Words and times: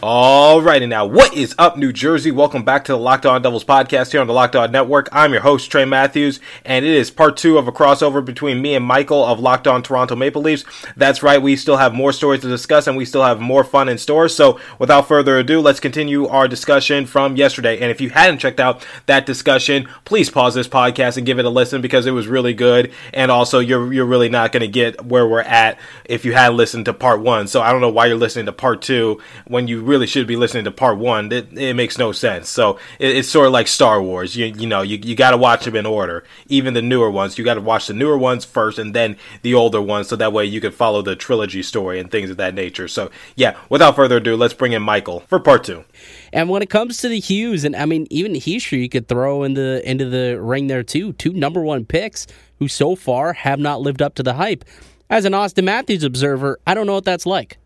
All 0.00 0.62
right, 0.62 0.80
and 0.80 0.90
now 0.90 1.06
what 1.06 1.34
is 1.34 1.56
up, 1.58 1.76
New 1.76 1.92
Jersey? 1.92 2.30
Welcome 2.30 2.62
back 2.62 2.84
to 2.84 2.92
the 2.92 2.98
Locked 2.98 3.26
On 3.26 3.42
Devils 3.42 3.64
podcast 3.64 4.12
here 4.12 4.20
on 4.20 4.28
the 4.28 4.32
Locked 4.32 4.54
On 4.54 4.70
Network. 4.70 5.08
I'm 5.10 5.32
your 5.32 5.42
host, 5.42 5.72
Trey 5.72 5.84
Matthews, 5.84 6.38
and 6.64 6.84
it 6.84 6.94
is 6.94 7.10
part 7.10 7.36
two 7.36 7.58
of 7.58 7.66
a 7.66 7.72
crossover 7.72 8.24
between 8.24 8.62
me 8.62 8.76
and 8.76 8.84
Michael 8.84 9.24
of 9.24 9.40
Locked 9.40 9.66
On 9.66 9.82
Toronto 9.82 10.14
Maple 10.14 10.40
Leafs. 10.40 10.64
That's 10.96 11.24
right, 11.24 11.42
we 11.42 11.56
still 11.56 11.78
have 11.78 11.94
more 11.94 12.12
stories 12.12 12.42
to 12.42 12.48
discuss 12.48 12.86
and 12.86 12.96
we 12.96 13.06
still 13.06 13.24
have 13.24 13.40
more 13.40 13.64
fun 13.64 13.88
in 13.88 13.98
store. 13.98 14.28
So, 14.28 14.60
without 14.78 15.08
further 15.08 15.36
ado, 15.36 15.58
let's 15.60 15.80
continue 15.80 16.28
our 16.28 16.46
discussion 16.46 17.04
from 17.04 17.34
yesterday. 17.34 17.80
And 17.80 17.90
if 17.90 18.00
you 18.00 18.10
hadn't 18.10 18.38
checked 18.38 18.60
out 18.60 18.86
that 19.06 19.26
discussion, 19.26 19.88
please 20.04 20.30
pause 20.30 20.54
this 20.54 20.68
podcast 20.68 21.16
and 21.16 21.26
give 21.26 21.40
it 21.40 21.44
a 21.44 21.50
listen 21.50 21.80
because 21.80 22.06
it 22.06 22.12
was 22.12 22.28
really 22.28 22.54
good. 22.54 22.92
And 23.12 23.32
also, 23.32 23.58
you're 23.58 23.92
you're 23.92 24.06
really 24.06 24.28
not 24.28 24.52
going 24.52 24.60
to 24.60 24.68
get 24.68 25.04
where 25.04 25.26
we're 25.26 25.40
at 25.40 25.76
if 26.04 26.24
you 26.24 26.34
hadn't 26.34 26.56
listened 26.56 26.84
to 26.84 26.94
part 26.94 27.20
one. 27.20 27.48
So, 27.48 27.60
I 27.62 27.72
don't 27.72 27.80
know 27.80 27.90
why 27.90 28.06
you're 28.06 28.16
listening 28.16 28.46
to 28.46 28.52
part 28.52 28.80
two 28.80 29.20
when 29.48 29.66
you 29.66 29.87
really 29.88 30.06
should 30.06 30.26
be 30.26 30.36
listening 30.36 30.64
to 30.64 30.70
part 30.70 30.98
one. 30.98 31.32
It, 31.32 31.56
it 31.58 31.74
makes 31.74 31.98
no 31.98 32.12
sense. 32.12 32.48
So 32.48 32.78
it, 32.98 33.16
it's 33.16 33.28
sort 33.28 33.46
of 33.46 33.52
like 33.52 33.66
Star 33.66 34.00
Wars. 34.00 34.36
You 34.36 34.46
you 34.46 34.66
know 34.66 34.82
you, 34.82 34.98
you 34.98 35.16
got 35.16 35.32
to 35.32 35.36
watch 35.36 35.64
them 35.64 35.74
in 35.74 35.86
order. 35.86 36.24
Even 36.48 36.74
the 36.74 36.82
newer 36.82 37.10
ones, 37.10 37.38
you 37.38 37.44
got 37.44 37.54
to 37.54 37.60
watch 37.60 37.86
the 37.88 37.94
newer 37.94 38.16
ones 38.16 38.44
first 38.44 38.78
and 38.78 38.94
then 38.94 39.16
the 39.42 39.54
older 39.54 39.82
ones, 39.82 40.08
so 40.08 40.16
that 40.16 40.32
way 40.32 40.44
you 40.44 40.60
can 40.60 40.72
follow 40.72 41.02
the 41.02 41.16
trilogy 41.16 41.62
story 41.62 41.98
and 41.98 42.10
things 42.10 42.30
of 42.30 42.36
that 42.36 42.54
nature. 42.54 42.86
So 42.86 43.10
yeah, 43.34 43.56
without 43.68 43.96
further 43.96 44.18
ado, 44.18 44.36
let's 44.36 44.54
bring 44.54 44.72
in 44.72 44.82
Michael 44.82 45.20
for 45.20 45.40
part 45.40 45.64
two. 45.64 45.84
And 46.32 46.48
when 46.48 46.62
it 46.62 46.70
comes 46.70 46.98
to 46.98 47.08
the 47.08 47.18
Hughes, 47.20 47.64
and 47.64 47.74
I 47.74 47.86
mean 47.86 48.06
even 48.10 48.34
Hischier, 48.34 48.80
you 48.80 48.88
could 48.88 49.08
throw 49.08 49.42
in 49.42 49.54
the 49.54 49.82
into 49.88 50.08
the 50.08 50.40
ring 50.40 50.66
there 50.66 50.82
too. 50.82 51.14
Two 51.14 51.32
number 51.32 51.62
one 51.62 51.84
picks 51.84 52.26
who 52.58 52.68
so 52.68 52.94
far 52.94 53.32
have 53.32 53.58
not 53.58 53.80
lived 53.80 54.02
up 54.02 54.14
to 54.16 54.22
the 54.22 54.34
hype. 54.34 54.64
As 55.10 55.24
an 55.24 55.32
Auston 55.32 55.64
Matthews 55.64 56.04
observer, 56.04 56.60
I 56.66 56.74
don't 56.74 56.86
know 56.86 56.94
what 56.94 57.04
that's 57.04 57.24
like, 57.24 57.56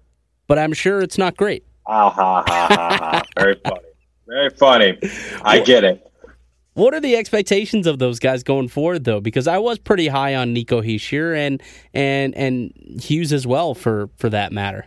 but 0.46 0.58
I'm 0.58 0.72
sure 0.72 1.00
it's 1.00 1.18
not 1.18 1.36
great. 1.36 1.64
Ah, 1.86 2.10
ha, 2.10 2.44
ha, 2.46 2.66
ha, 2.70 2.96
ha. 2.98 3.22
Very 3.36 3.56
funny. 3.64 3.80
Very 4.26 4.50
funny. 4.50 4.98
I 5.44 5.60
get 5.60 5.84
it. 5.84 6.08
What 6.74 6.94
are 6.94 7.00
the 7.00 7.16
expectations 7.16 7.86
of 7.86 7.98
those 7.98 8.18
guys 8.18 8.42
going 8.42 8.68
forward, 8.68 9.04
though? 9.04 9.20
Because 9.20 9.46
I 9.46 9.58
was 9.58 9.78
pretty 9.78 10.08
high 10.08 10.34
on 10.34 10.54
Nico 10.54 10.80
Hischier 10.80 11.36
and 11.36 11.62
and 11.92 12.34
and 12.34 12.72
Hughes 12.98 13.32
as 13.32 13.46
well, 13.46 13.74
for 13.74 14.08
for 14.16 14.30
that 14.30 14.52
matter. 14.52 14.86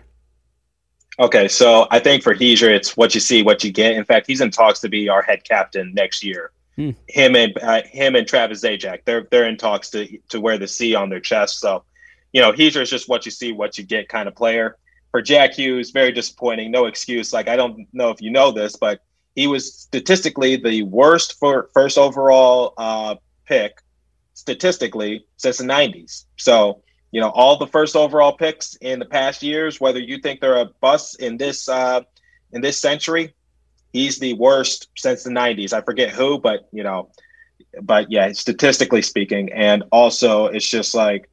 Okay, 1.19 1.47
so 1.47 1.87
I 1.91 1.99
think 1.99 2.23
for 2.23 2.33
Hischier, 2.33 2.75
it's 2.75 2.97
what 2.97 3.13
you 3.13 3.21
see, 3.21 3.43
what 3.43 3.63
you 3.63 3.71
get. 3.71 3.95
In 3.95 4.03
fact, 4.03 4.25
he's 4.27 4.41
in 4.41 4.51
talks 4.51 4.79
to 4.79 4.89
be 4.89 5.07
our 5.09 5.21
head 5.21 5.43
captain 5.43 5.93
next 5.93 6.23
year. 6.23 6.51
Hmm. 6.75 6.91
Him 7.07 7.35
and 7.35 7.53
uh, 7.61 7.83
him 7.83 8.15
and 8.15 8.27
Travis 8.27 8.63
Zajac, 8.63 9.01
they're 9.05 9.27
they're 9.29 9.47
in 9.47 9.55
talks 9.55 9.89
to 9.91 10.07
to 10.29 10.41
wear 10.41 10.57
the 10.57 10.67
C 10.67 10.95
on 10.95 11.09
their 11.09 11.19
chest. 11.19 11.59
So, 11.59 11.83
you 12.33 12.41
know, 12.41 12.51
Hischier 12.51 12.81
is 12.81 12.89
just 12.89 13.07
what 13.07 13.25
you 13.25 13.31
see, 13.31 13.51
what 13.51 13.77
you 13.77 13.83
get 13.83 14.09
kind 14.09 14.27
of 14.27 14.35
player. 14.35 14.77
For 15.15 15.21
Jack 15.21 15.53
Hughes, 15.53 15.91
very 15.91 16.11
disappointing. 16.11 16.71
No 16.71 16.87
excuse. 16.87 17.31
Like 17.31 17.47
I 17.47 17.55
don't 17.55 17.87
know 17.93 18.09
if 18.09 18.21
you 18.21 18.29
know 18.29 18.51
this, 18.51 18.75
but 18.75 18.99
he 19.33 19.47
was 19.47 19.73
statistically 19.73 20.57
the 20.57 20.81
worst 20.81 21.39
for 21.39 21.69
first 21.73 21.97
overall 21.97 22.73
uh, 22.77 23.15
pick 23.45 23.77
statistically 24.33 25.25
since 25.37 25.59
the 25.59 25.63
90s. 25.63 26.25
So, 26.35 26.81
you 27.11 27.21
know, 27.21 27.29
all 27.29 27.57
the 27.57 27.65
first 27.65 27.95
overall 27.95 28.35
picks 28.35 28.75
in 28.81 28.99
the 28.99 29.05
past 29.05 29.41
years, 29.41 29.79
whether 29.79 29.99
you 29.99 30.17
think 30.17 30.41
they're 30.41 30.59
a 30.59 30.65
bust 30.81 31.21
in 31.21 31.37
this 31.37 31.69
uh, 31.69 32.01
in 32.51 32.59
this 32.59 32.77
century, 32.77 33.33
he's 33.93 34.19
the 34.19 34.33
worst 34.33 34.89
since 34.97 35.23
the 35.23 35.29
90s. 35.29 35.71
I 35.71 35.79
forget 35.79 36.09
who, 36.09 36.39
but 36.39 36.67
you 36.73 36.83
know, 36.83 37.09
but 37.81 38.11
yeah, 38.11 38.33
statistically 38.33 39.01
speaking, 39.01 39.49
and 39.53 39.85
also 39.93 40.47
it's 40.47 40.69
just 40.69 40.93
like 40.93 41.29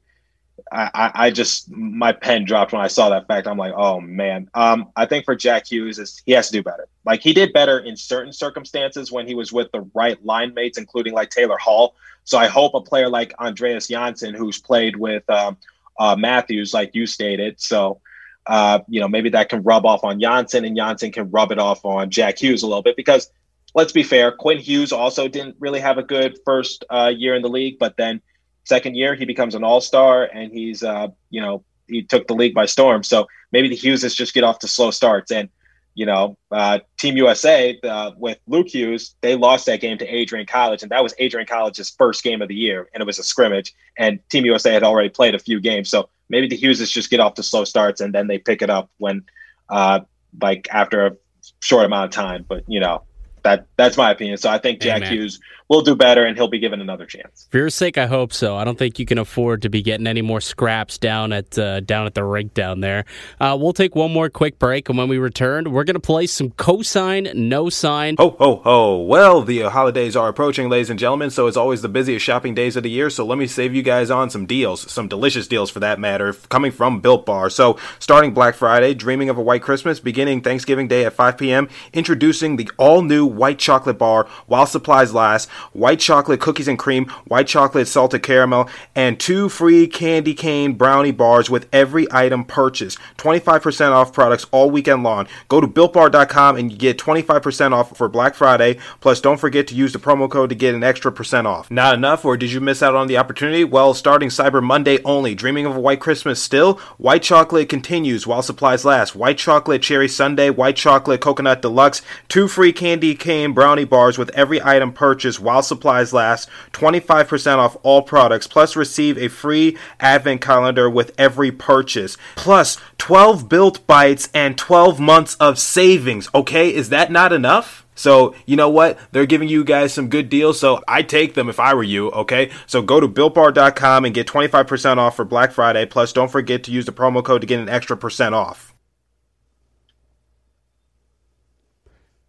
I, 0.70 1.10
I, 1.14 1.30
just 1.30 1.70
my 1.70 2.12
pen 2.12 2.44
dropped 2.44 2.72
when 2.72 2.82
I 2.82 2.88
saw 2.88 3.08
that 3.08 3.26
fact. 3.26 3.46
I'm 3.46 3.56
like, 3.56 3.74
oh 3.76 4.00
man. 4.00 4.48
Um, 4.54 4.90
I 4.96 5.06
think 5.06 5.24
for 5.24 5.34
Jack 5.34 5.66
Hughes 5.66 5.98
is 5.98 6.22
he 6.24 6.32
has 6.32 6.46
to 6.48 6.52
do 6.52 6.62
better. 6.62 6.88
Like 7.04 7.22
he 7.22 7.32
did 7.32 7.52
better 7.52 7.78
in 7.78 7.96
certain 7.96 8.32
circumstances 8.32 9.10
when 9.10 9.26
he 9.26 9.34
was 9.34 9.52
with 9.52 9.72
the 9.72 9.88
right 9.94 10.22
line 10.24 10.54
mates, 10.54 10.78
including 10.78 11.14
like 11.14 11.30
Taylor 11.30 11.58
Hall. 11.58 11.94
So 12.24 12.38
I 12.38 12.46
hope 12.46 12.74
a 12.74 12.80
player 12.80 13.08
like 13.08 13.34
Andreas 13.38 13.88
Johnsson, 13.88 14.34
who's 14.34 14.58
played 14.58 14.96
with 14.96 15.28
um, 15.28 15.56
uh, 15.98 16.16
Matthews, 16.16 16.72
like 16.72 16.94
you 16.94 17.06
stated, 17.06 17.60
so 17.60 18.00
uh, 18.46 18.80
you 18.88 19.00
know 19.00 19.08
maybe 19.08 19.30
that 19.30 19.48
can 19.48 19.62
rub 19.62 19.86
off 19.86 20.04
on 20.04 20.20
Johnsson, 20.20 20.64
and 20.64 20.76
Johnsson 20.76 21.12
can 21.12 21.30
rub 21.30 21.52
it 21.52 21.58
off 21.58 21.84
on 21.84 22.10
Jack 22.10 22.38
Hughes 22.38 22.62
a 22.62 22.66
little 22.66 22.82
bit 22.82 22.96
because 22.96 23.30
let's 23.74 23.92
be 23.92 24.02
fair, 24.02 24.32
Quinn 24.32 24.58
Hughes 24.58 24.92
also 24.92 25.28
didn't 25.28 25.56
really 25.58 25.80
have 25.80 25.98
a 25.98 26.02
good 26.02 26.38
first 26.44 26.84
uh, 26.90 27.12
year 27.14 27.34
in 27.34 27.42
the 27.42 27.48
league, 27.48 27.78
but 27.78 27.96
then 27.96 28.20
second 28.64 28.96
year 28.96 29.14
he 29.14 29.24
becomes 29.24 29.54
an 29.54 29.64
all-star 29.64 30.24
and 30.24 30.52
he's 30.52 30.82
uh, 30.82 31.08
you 31.30 31.40
know 31.40 31.64
he 31.88 32.02
took 32.02 32.26
the 32.26 32.34
league 32.34 32.54
by 32.54 32.66
storm. 32.66 33.02
So 33.02 33.26
maybe 33.50 33.68
the 33.68 33.76
Hugheses 33.76 34.14
just 34.16 34.34
get 34.34 34.44
off 34.44 34.60
to 34.60 34.68
slow 34.68 34.90
starts 34.90 35.30
and 35.30 35.48
you 35.94 36.06
know, 36.06 36.38
uh, 36.50 36.78
Team 36.98 37.16
USA 37.16 37.78
uh, 37.84 38.12
with 38.16 38.38
Luke 38.46 38.68
Hughes, 38.68 39.14
they 39.20 39.36
lost 39.36 39.66
that 39.66 39.80
game 39.80 39.98
to 39.98 40.06
Adrian 40.06 40.46
College, 40.46 40.82
and 40.82 40.90
that 40.90 41.02
was 41.02 41.14
Adrian 41.18 41.46
College's 41.46 41.90
first 41.90 42.22
game 42.22 42.40
of 42.40 42.48
the 42.48 42.54
year, 42.54 42.88
and 42.94 43.02
it 43.02 43.06
was 43.06 43.18
a 43.18 43.22
scrimmage. 43.22 43.74
And 43.98 44.18
Team 44.30 44.46
USA 44.46 44.72
had 44.72 44.82
already 44.82 45.10
played 45.10 45.34
a 45.34 45.38
few 45.38 45.60
games, 45.60 45.90
so 45.90 46.08
maybe 46.28 46.48
the 46.48 46.56
Hugheses 46.56 46.90
just 46.90 47.10
get 47.10 47.20
off 47.20 47.34
to 47.34 47.42
slow 47.42 47.64
starts, 47.64 48.00
and 48.00 48.14
then 48.14 48.26
they 48.26 48.38
pick 48.38 48.62
it 48.62 48.70
up 48.70 48.90
when, 48.98 49.24
uh, 49.68 50.00
like 50.40 50.66
after 50.70 51.06
a 51.06 51.16
short 51.60 51.84
amount 51.84 52.06
of 52.06 52.10
time. 52.10 52.46
But 52.48 52.64
you 52.66 52.80
know, 52.80 53.02
that 53.42 53.66
that's 53.76 53.98
my 53.98 54.10
opinion. 54.10 54.38
So 54.38 54.48
I 54.48 54.58
think 54.58 54.80
Jack 54.80 55.02
Amen. 55.02 55.12
Hughes 55.12 55.40
will 55.72 55.80
do 55.82 55.96
better, 55.96 56.24
and 56.24 56.36
he'll 56.36 56.48
be 56.48 56.58
given 56.58 56.80
another 56.82 57.06
chance. 57.06 57.48
For 57.50 57.56
your 57.56 57.70
sake, 57.70 57.96
I 57.96 58.06
hope 58.06 58.32
so. 58.32 58.56
I 58.56 58.64
don't 58.64 58.78
think 58.78 58.98
you 58.98 59.06
can 59.06 59.16
afford 59.16 59.62
to 59.62 59.70
be 59.70 59.80
getting 59.80 60.06
any 60.06 60.20
more 60.20 60.40
scraps 60.40 60.98
down 60.98 61.32
at 61.32 61.58
uh, 61.58 61.80
down 61.80 62.06
at 62.06 62.14
the 62.14 62.24
rink 62.24 62.52
down 62.52 62.80
there. 62.80 63.06
Uh, 63.40 63.56
we'll 63.58 63.72
take 63.72 63.96
one 63.96 64.12
more 64.12 64.28
quick 64.28 64.58
break, 64.58 64.90
and 64.90 64.98
when 64.98 65.08
we 65.08 65.16
return, 65.16 65.72
we're 65.72 65.84
going 65.84 65.94
to 65.94 66.00
play 66.00 66.26
some 66.26 66.50
cosign, 66.50 67.34
no 67.34 67.70
sign. 67.70 68.16
Ho, 68.18 68.36
ho, 68.38 68.56
ho. 68.56 69.00
Well, 69.02 69.40
the 69.42 69.62
uh, 69.62 69.70
holidays 69.70 70.14
are 70.14 70.28
approaching, 70.28 70.68
ladies 70.68 70.90
and 70.90 70.98
gentlemen, 70.98 71.30
so 71.30 71.46
it's 71.46 71.56
always 71.56 71.80
the 71.80 71.88
busiest 71.88 72.24
shopping 72.24 72.54
days 72.54 72.76
of 72.76 72.82
the 72.82 72.90
year. 72.90 73.08
So 73.08 73.24
let 73.24 73.38
me 73.38 73.46
save 73.46 73.74
you 73.74 73.82
guys 73.82 74.10
on 74.10 74.28
some 74.28 74.44
deals, 74.44 74.90
some 74.92 75.08
delicious 75.08 75.48
deals 75.48 75.70
for 75.70 75.80
that 75.80 75.98
matter, 75.98 76.34
coming 76.50 76.70
from 76.70 77.00
Built 77.00 77.24
Bar. 77.24 77.48
So 77.48 77.78
starting 77.98 78.34
Black 78.34 78.54
Friday, 78.54 78.92
dreaming 78.92 79.30
of 79.30 79.38
a 79.38 79.42
white 79.42 79.62
Christmas, 79.62 80.00
beginning 80.00 80.42
Thanksgiving 80.42 80.86
Day 80.86 81.06
at 81.06 81.14
5 81.14 81.38
p.m., 81.38 81.70
introducing 81.94 82.56
the 82.56 82.70
all 82.76 83.00
new 83.00 83.24
white 83.24 83.58
chocolate 83.58 83.98
bar 83.98 84.28
while 84.46 84.66
supplies 84.66 85.14
last, 85.14 85.48
white 85.72 86.00
chocolate 86.00 86.40
cookies 86.40 86.68
and 86.68 86.78
cream, 86.78 87.06
white 87.26 87.46
chocolate 87.46 87.88
salted 87.88 88.22
caramel, 88.22 88.68
and 88.94 89.18
two 89.18 89.48
free 89.48 89.86
candy 89.86 90.34
cane 90.34 90.74
brownie 90.74 91.12
bars 91.12 91.48
with 91.48 91.68
every 91.72 92.06
item 92.10 92.44
purchased. 92.44 92.98
25% 93.18 93.90
off 93.90 94.12
products 94.12 94.46
all 94.50 94.70
weekend 94.70 95.02
long. 95.02 95.26
Go 95.48 95.60
to 95.60 95.66
builtbar.com 95.66 96.56
and 96.56 96.72
you 96.72 96.78
get 96.78 96.98
25% 96.98 97.72
off 97.72 97.96
for 97.96 98.08
Black 98.08 98.34
Friday. 98.34 98.78
Plus, 99.00 99.20
don't 99.20 99.40
forget 99.40 99.66
to 99.68 99.74
use 99.74 99.92
the 99.92 99.98
promo 99.98 100.30
code 100.30 100.48
to 100.50 100.54
get 100.54 100.74
an 100.74 100.84
extra 100.84 101.12
percent 101.12 101.46
off. 101.46 101.70
Not 101.70 101.94
enough, 101.94 102.24
or 102.24 102.36
did 102.36 102.52
you 102.52 102.60
miss 102.60 102.82
out 102.82 102.94
on 102.94 103.06
the 103.06 103.18
opportunity? 103.18 103.64
Well, 103.64 103.94
starting 103.94 104.28
Cyber 104.28 104.62
Monday 104.62 104.98
only. 105.04 105.34
Dreaming 105.34 105.66
of 105.66 105.76
a 105.76 105.80
white 105.80 106.00
Christmas 106.00 106.42
still? 106.42 106.74
White 106.98 107.22
chocolate 107.22 107.68
continues 107.68 108.26
while 108.26 108.42
supplies 108.42 108.84
last. 108.84 109.14
White 109.14 109.38
chocolate 109.38 109.82
cherry 109.82 110.08
sundae, 110.08 110.50
white 110.50 110.76
chocolate 110.76 111.20
coconut 111.20 111.62
deluxe, 111.62 112.02
two 112.28 112.48
free 112.48 112.72
candy 112.72 113.14
cane 113.14 113.52
brownie 113.52 113.84
bars 113.84 114.18
with 114.18 114.30
every 114.30 114.62
item 114.62 114.92
purchased 114.92 115.40
while 115.42 115.62
supplies 115.62 116.12
last. 116.12 116.48
25% 116.72 117.56
off 117.58 117.76
all 117.82 118.02
products. 118.02 118.46
Plus, 118.46 118.76
receive 118.76 119.18
a 119.18 119.28
free 119.28 119.76
advent 120.00 120.40
calendar 120.40 120.88
with 120.88 121.12
every 121.18 121.52
purchase. 121.52 122.16
Plus, 122.36 122.78
12 122.98 123.48
built 123.48 123.86
bites 123.86 124.28
and 124.32 124.56
12 124.56 125.00
months 125.00 125.34
of 125.36 125.58
savings. 125.58 126.28
Okay, 126.34 126.72
is 126.72 126.88
that 126.90 127.10
not 127.10 127.32
enough? 127.32 127.84
So, 127.94 128.34
you 128.46 128.56
know 128.56 128.70
what? 128.70 128.98
They're 129.12 129.26
giving 129.26 129.48
you 129.48 129.64
guys 129.64 129.92
some 129.92 130.08
good 130.08 130.28
deals, 130.28 130.58
so 130.58 130.82
I 130.88 131.02
take 131.02 131.34
them 131.34 131.48
if 131.48 131.60
I 131.60 131.74
were 131.74 131.82
you, 131.82 132.10
okay? 132.12 132.50
So 132.66 132.80
go 132.80 133.00
to 133.00 133.08
builtbar.com 133.08 134.04
and 134.04 134.14
get 134.14 134.26
25% 134.26 134.96
off 134.96 135.16
for 135.16 135.24
Black 135.24 135.52
Friday. 135.52 135.84
Plus, 135.86 136.12
don't 136.12 136.30
forget 136.30 136.64
to 136.64 136.70
use 136.70 136.86
the 136.86 136.92
promo 136.92 137.22
code 137.22 137.42
to 137.42 137.46
get 137.46 137.60
an 137.60 137.68
extra 137.68 137.96
percent 137.96 138.34
off. 138.34 138.71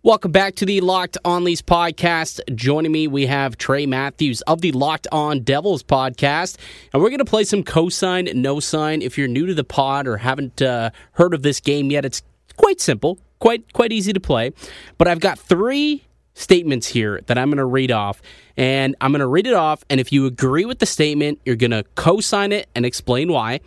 Welcome 0.05 0.33
back 0.33 0.55
to 0.55 0.65
the 0.65 0.81
Locked 0.81 1.17
On 1.23 1.45
Leafs 1.45 1.61
podcast. 1.61 2.41
Joining 2.53 2.91
me, 2.91 3.07
we 3.07 3.25
have 3.27 3.57
Trey 3.57 3.85
Matthews 3.85 4.41
of 4.41 4.59
the 4.59 4.73
Locked 4.73 5.07
On 5.13 5.39
Devils 5.39 5.81
podcast, 5.81 6.57
and 6.91 7.01
we're 7.01 7.07
going 7.07 7.19
to 7.19 7.25
play 7.25 7.45
some 7.45 7.63
cosign, 7.63 8.33
no 8.35 8.59
sign. 8.59 9.01
If 9.01 9.17
you're 9.17 9.29
new 9.29 9.45
to 9.45 9.53
the 9.53 9.63
pod 9.63 10.05
or 10.05 10.17
haven't 10.17 10.61
uh, 10.61 10.89
heard 11.13 11.33
of 11.33 11.41
this 11.41 11.61
game 11.61 11.89
yet, 11.89 12.03
it's 12.03 12.21
quite 12.57 12.81
simple, 12.81 13.17
quite 13.39 13.71
quite 13.71 13.93
easy 13.93 14.11
to 14.11 14.19
play. 14.19 14.51
But 14.97 15.07
I've 15.07 15.21
got 15.21 15.39
three 15.39 16.03
statements 16.33 16.87
here 16.87 17.21
that 17.27 17.37
I'm 17.37 17.47
going 17.47 17.59
to 17.59 17.65
read 17.65 17.89
off. 17.89 18.21
And 18.57 18.97
I'm 18.99 19.13
going 19.13 19.21
to 19.21 19.27
read 19.27 19.47
it 19.47 19.53
off. 19.53 19.85
And 19.89 20.01
if 20.01 20.11
you 20.11 20.25
agree 20.25 20.65
with 20.65 20.79
the 20.79 20.85
statement, 20.85 21.39
you're 21.45 21.55
going 21.55 21.71
to 21.71 21.85
co 21.95 22.19
sign 22.19 22.51
it 22.51 22.67
and 22.75 22.85
explain 22.85 23.31
why, 23.31 23.61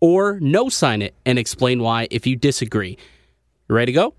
or 0.00 0.38
no 0.40 0.68
sign 0.68 1.00
it 1.00 1.14
and 1.24 1.38
explain 1.38 1.80
why 1.80 2.08
if 2.10 2.26
you 2.26 2.36
disagree. 2.36 2.98
You 3.70 3.74
ready 3.74 3.92
to 3.92 3.96
go? 3.96 4.14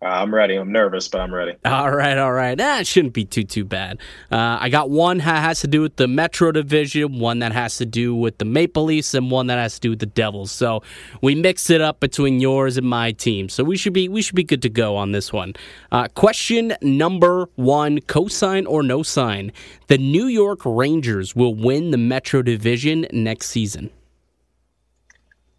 Uh, 0.00 0.06
I'm 0.06 0.32
ready. 0.32 0.54
I'm 0.54 0.70
nervous, 0.70 1.08
but 1.08 1.20
I'm 1.20 1.34
ready. 1.34 1.56
All 1.64 1.90
right, 1.90 2.16
all 2.16 2.32
right. 2.32 2.56
That 2.56 2.86
shouldn't 2.86 3.14
be 3.14 3.24
too 3.24 3.42
too 3.42 3.64
bad. 3.64 3.98
Uh, 4.30 4.56
I 4.60 4.68
got 4.68 4.90
one 4.90 5.18
that 5.18 5.42
has 5.42 5.60
to 5.62 5.66
do 5.66 5.82
with 5.82 5.96
the 5.96 6.06
Metro 6.06 6.52
Division, 6.52 7.18
one 7.18 7.40
that 7.40 7.50
has 7.50 7.78
to 7.78 7.86
do 7.86 8.14
with 8.14 8.38
the 8.38 8.44
Maple 8.44 8.84
Leafs, 8.84 9.12
and 9.14 9.28
one 9.28 9.48
that 9.48 9.58
has 9.58 9.74
to 9.74 9.80
do 9.80 9.90
with 9.90 9.98
the 9.98 10.06
Devils. 10.06 10.52
So 10.52 10.84
we 11.20 11.34
mix 11.34 11.68
it 11.68 11.80
up 11.80 11.98
between 11.98 12.38
yours 12.38 12.76
and 12.76 12.88
my 12.88 13.10
team. 13.10 13.48
So 13.48 13.64
we 13.64 13.76
should 13.76 13.92
be 13.92 14.08
we 14.08 14.22
should 14.22 14.36
be 14.36 14.44
good 14.44 14.62
to 14.62 14.68
go 14.68 14.94
on 14.94 15.10
this 15.10 15.32
one. 15.32 15.54
Uh, 15.90 16.06
question 16.14 16.74
number 16.80 17.48
one: 17.56 17.98
Cosign 18.02 18.68
or 18.68 18.84
no 18.84 19.02
sign? 19.02 19.50
The 19.88 19.98
New 19.98 20.26
York 20.26 20.60
Rangers 20.64 21.34
will 21.34 21.56
win 21.56 21.90
the 21.90 21.98
Metro 21.98 22.42
Division 22.42 23.08
next 23.12 23.46
season. 23.48 23.90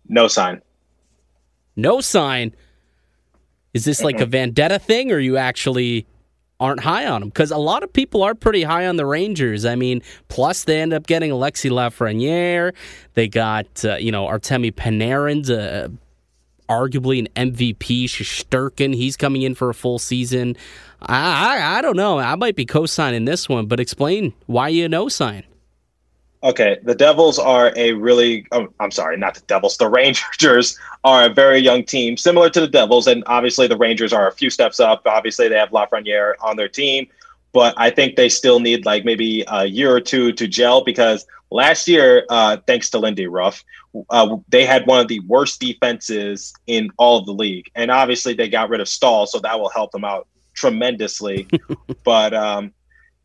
No 0.07 0.29
sign. 0.29 0.61
No 1.75 1.99
sign. 1.99 2.53
Is 3.73 3.85
this 3.85 4.03
like 4.03 4.19
a 4.19 4.25
vendetta 4.25 4.79
thing, 4.79 5.11
or 5.11 5.19
you 5.19 5.37
actually 5.37 6.07
aren't 6.59 6.81
high 6.81 7.05
on 7.05 7.21
them? 7.21 7.29
Because 7.29 7.51
a 7.51 7.57
lot 7.57 7.83
of 7.83 7.93
people 7.93 8.23
are 8.23 8.33
pretty 8.33 8.63
high 8.63 8.87
on 8.87 8.95
the 8.95 9.05
Rangers. 9.05 9.65
I 9.65 9.75
mean, 9.75 10.01
plus 10.27 10.63
they 10.63 10.81
end 10.81 10.93
up 10.93 11.07
getting 11.07 11.31
Alexi 11.31 11.69
Lafreniere. 11.69 12.73
They 13.13 13.27
got 13.27 13.85
uh, 13.85 13.97
you 13.97 14.11
know 14.11 14.25
Artemi 14.25 14.71
Panarin's 14.73 15.49
uh, 15.49 15.89
arguably 16.67 17.19
an 17.19 17.51
MVP. 17.51 18.05
Shesterkin, 18.05 18.95
he's 18.95 19.17
coming 19.17 19.43
in 19.43 19.55
for 19.55 19.69
a 19.69 19.73
full 19.73 19.99
season. 19.99 20.55
I, 21.01 21.57
I 21.57 21.77
I 21.77 21.81
don't 21.81 21.97
know. 21.97 22.19
I 22.19 22.35
might 22.35 22.55
be 22.55 22.65
co-signing 22.65 23.25
this 23.25 23.47
one, 23.47 23.67
but 23.67 23.79
explain 23.79 24.33
why 24.47 24.69
you 24.69 24.89
no 24.89 25.09
sign. 25.09 25.43
Okay, 26.41 26.77
the 26.83 26.95
Devils 26.95 27.37
are 27.37 27.73
a 27.75 27.91
really, 27.91 28.45
oh, 28.53 28.69
I'm 28.79 28.91
sorry, 28.91 29.17
not 29.17 29.35
the 29.35 29.41
Devils, 29.41 29.75
the 29.77 29.89
Rangers 29.89 30.77
are 31.03 31.25
a 31.25 31.33
very 31.33 31.59
young 31.59 31.83
team, 31.83 32.15
similar 32.15 32.49
to 32.49 32.61
the 32.61 32.67
Devils. 32.67 33.07
And 33.07 33.23
obviously, 33.27 33.67
the 33.67 33.77
Rangers 33.77 34.13
are 34.13 34.27
a 34.27 34.31
few 34.31 34.49
steps 34.49 34.79
up. 34.79 35.01
Obviously, 35.05 35.49
they 35.49 35.57
have 35.57 35.71
Lafreniere 35.71 36.35
on 36.41 36.55
their 36.55 36.69
team, 36.69 37.07
but 37.51 37.73
I 37.77 37.89
think 37.89 38.15
they 38.15 38.29
still 38.29 38.59
need 38.59 38.85
like 38.85 39.03
maybe 39.03 39.43
a 39.47 39.65
year 39.65 39.93
or 39.93 39.99
two 39.99 40.31
to 40.33 40.47
gel 40.47 40.83
because 40.83 41.25
last 41.51 41.87
year, 41.89 42.25
uh, 42.29 42.57
thanks 42.65 42.89
to 42.91 42.99
Lindy 42.99 43.27
Ruff, 43.27 43.63
uh, 44.09 44.37
they 44.47 44.65
had 44.65 44.87
one 44.87 45.01
of 45.01 45.09
the 45.09 45.19
worst 45.21 45.59
defenses 45.59 46.53
in 46.67 46.89
all 46.97 47.17
of 47.17 47.25
the 47.25 47.33
league. 47.33 47.69
And 47.75 47.91
obviously, 47.91 48.33
they 48.33 48.47
got 48.47 48.69
rid 48.69 48.79
of 48.79 48.87
Staal, 48.87 49.25
so 49.25 49.39
that 49.39 49.59
will 49.59 49.69
help 49.69 49.91
them 49.91 50.05
out 50.05 50.27
tremendously. 50.53 51.47
but, 52.05 52.33
um, 52.33 52.71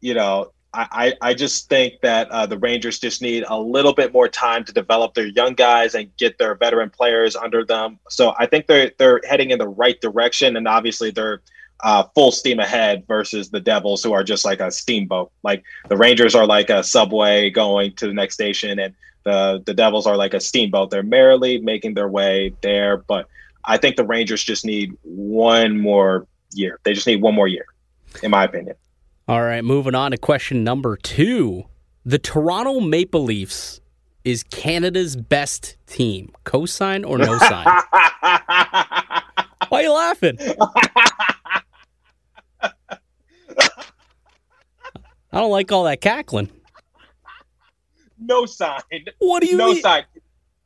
you 0.00 0.14
know, 0.14 0.50
I, 0.74 1.14
I 1.20 1.34
just 1.34 1.68
think 1.68 2.00
that 2.02 2.28
uh, 2.30 2.46
the 2.46 2.58
Rangers 2.58 2.98
just 2.98 3.22
need 3.22 3.44
a 3.46 3.58
little 3.58 3.94
bit 3.94 4.12
more 4.12 4.28
time 4.28 4.64
to 4.64 4.72
develop 4.72 5.14
their 5.14 5.26
young 5.26 5.54
guys 5.54 5.94
and 5.94 6.14
get 6.16 6.38
their 6.38 6.54
veteran 6.54 6.90
players 6.90 7.36
under 7.36 7.64
them. 7.64 7.98
So 8.08 8.34
I 8.38 8.46
think 8.46 8.66
they're 8.66 8.90
they're 8.98 9.20
heading 9.28 9.50
in 9.50 9.58
the 9.58 9.68
right 9.68 10.00
direction, 10.00 10.56
and 10.56 10.66
obviously 10.66 11.10
they're 11.10 11.42
uh, 11.82 12.04
full 12.14 12.32
steam 12.32 12.60
ahead 12.60 13.04
versus 13.06 13.50
the 13.50 13.60
Devils, 13.60 14.02
who 14.02 14.12
are 14.12 14.24
just 14.24 14.44
like 14.44 14.60
a 14.60 14.70
steamboat. 14.70 15.30
Like 15.42 15.62
the 15.88 15.96
Rangers 15.96 16.34
are 16.34 16.46
like 16.46 16.70
a 16.70 16.82
subway 16.82 17.50
going 17.50 17.94
to 17.96 18.06
the 18.06 18.14
next 18.14 18.34
station, 18.34 18.78
and 18.78 18.94
the 19.24 19.62
the 19.64 19.74
Devils 19.74 20.06
are 20.06 20.16
like 20.16 20.34
a 20.34 20.40
steamboat. 20.40 20.90
They're 20.90 21.02
merrily 21.02 21.58
making 21.58 21.94
their 21.94 22.08
way 22.08 22.52
there, 22.62 22.96
but 22.96 23.28
I 23.64 23.76
think 23.76 23.96
the 23.96 24.04
Rangers 24.04 24.42
just 24.42 24.64
need 24.64 24.96
one 25.02 25.78
more 25.78 26.26
year. 26.52 26.80
They 26.82 26.94
just 26.94 27.06
need 27.06 27.22
one 27.22 27.34
more 27.34 27.48
year, 27.48 27.66
in 28.22 28.30
my 28.30 28.44
opinion. 28.44 28.76
All 29.26 29.42
right, 29.42 29.64
moving 29.64 29.94
on 29.94 30.10
to 30.10 30.18
question 30.18 30.64
number 30.64 30.96
two. 30.96 31.64
The 32.04 32.18
Toronto 32.18 32.80
Maple 32.80 33.22
Leafs 33.24 33.80
is 34.24 34.42
Canada's 34.44 35.16
best 35.16 35.76
team. 35.86 36.32
Cosign 36.44 37.06
or 37.08 37.16
no 37.18 37.38
sign? 37.38 37.64
Why 39.68 39.80
are 39.80 39.82
you 39.82 39.92
laughing? 39.92 40.38
I 45.32 45.40
don't 45.40 45.50
like 45.50 45.72
all 45.72 45.84
that 45.84 46.00
cackling. 46.00 46.50
no 48.18 48.46
sign. 48.46 48.80
What 49.18 49.42
do 49.42 49.48
you 49.48 49.56
no 49.56 49.72
mean? 49.72 49.82
sign. 49.82 50.04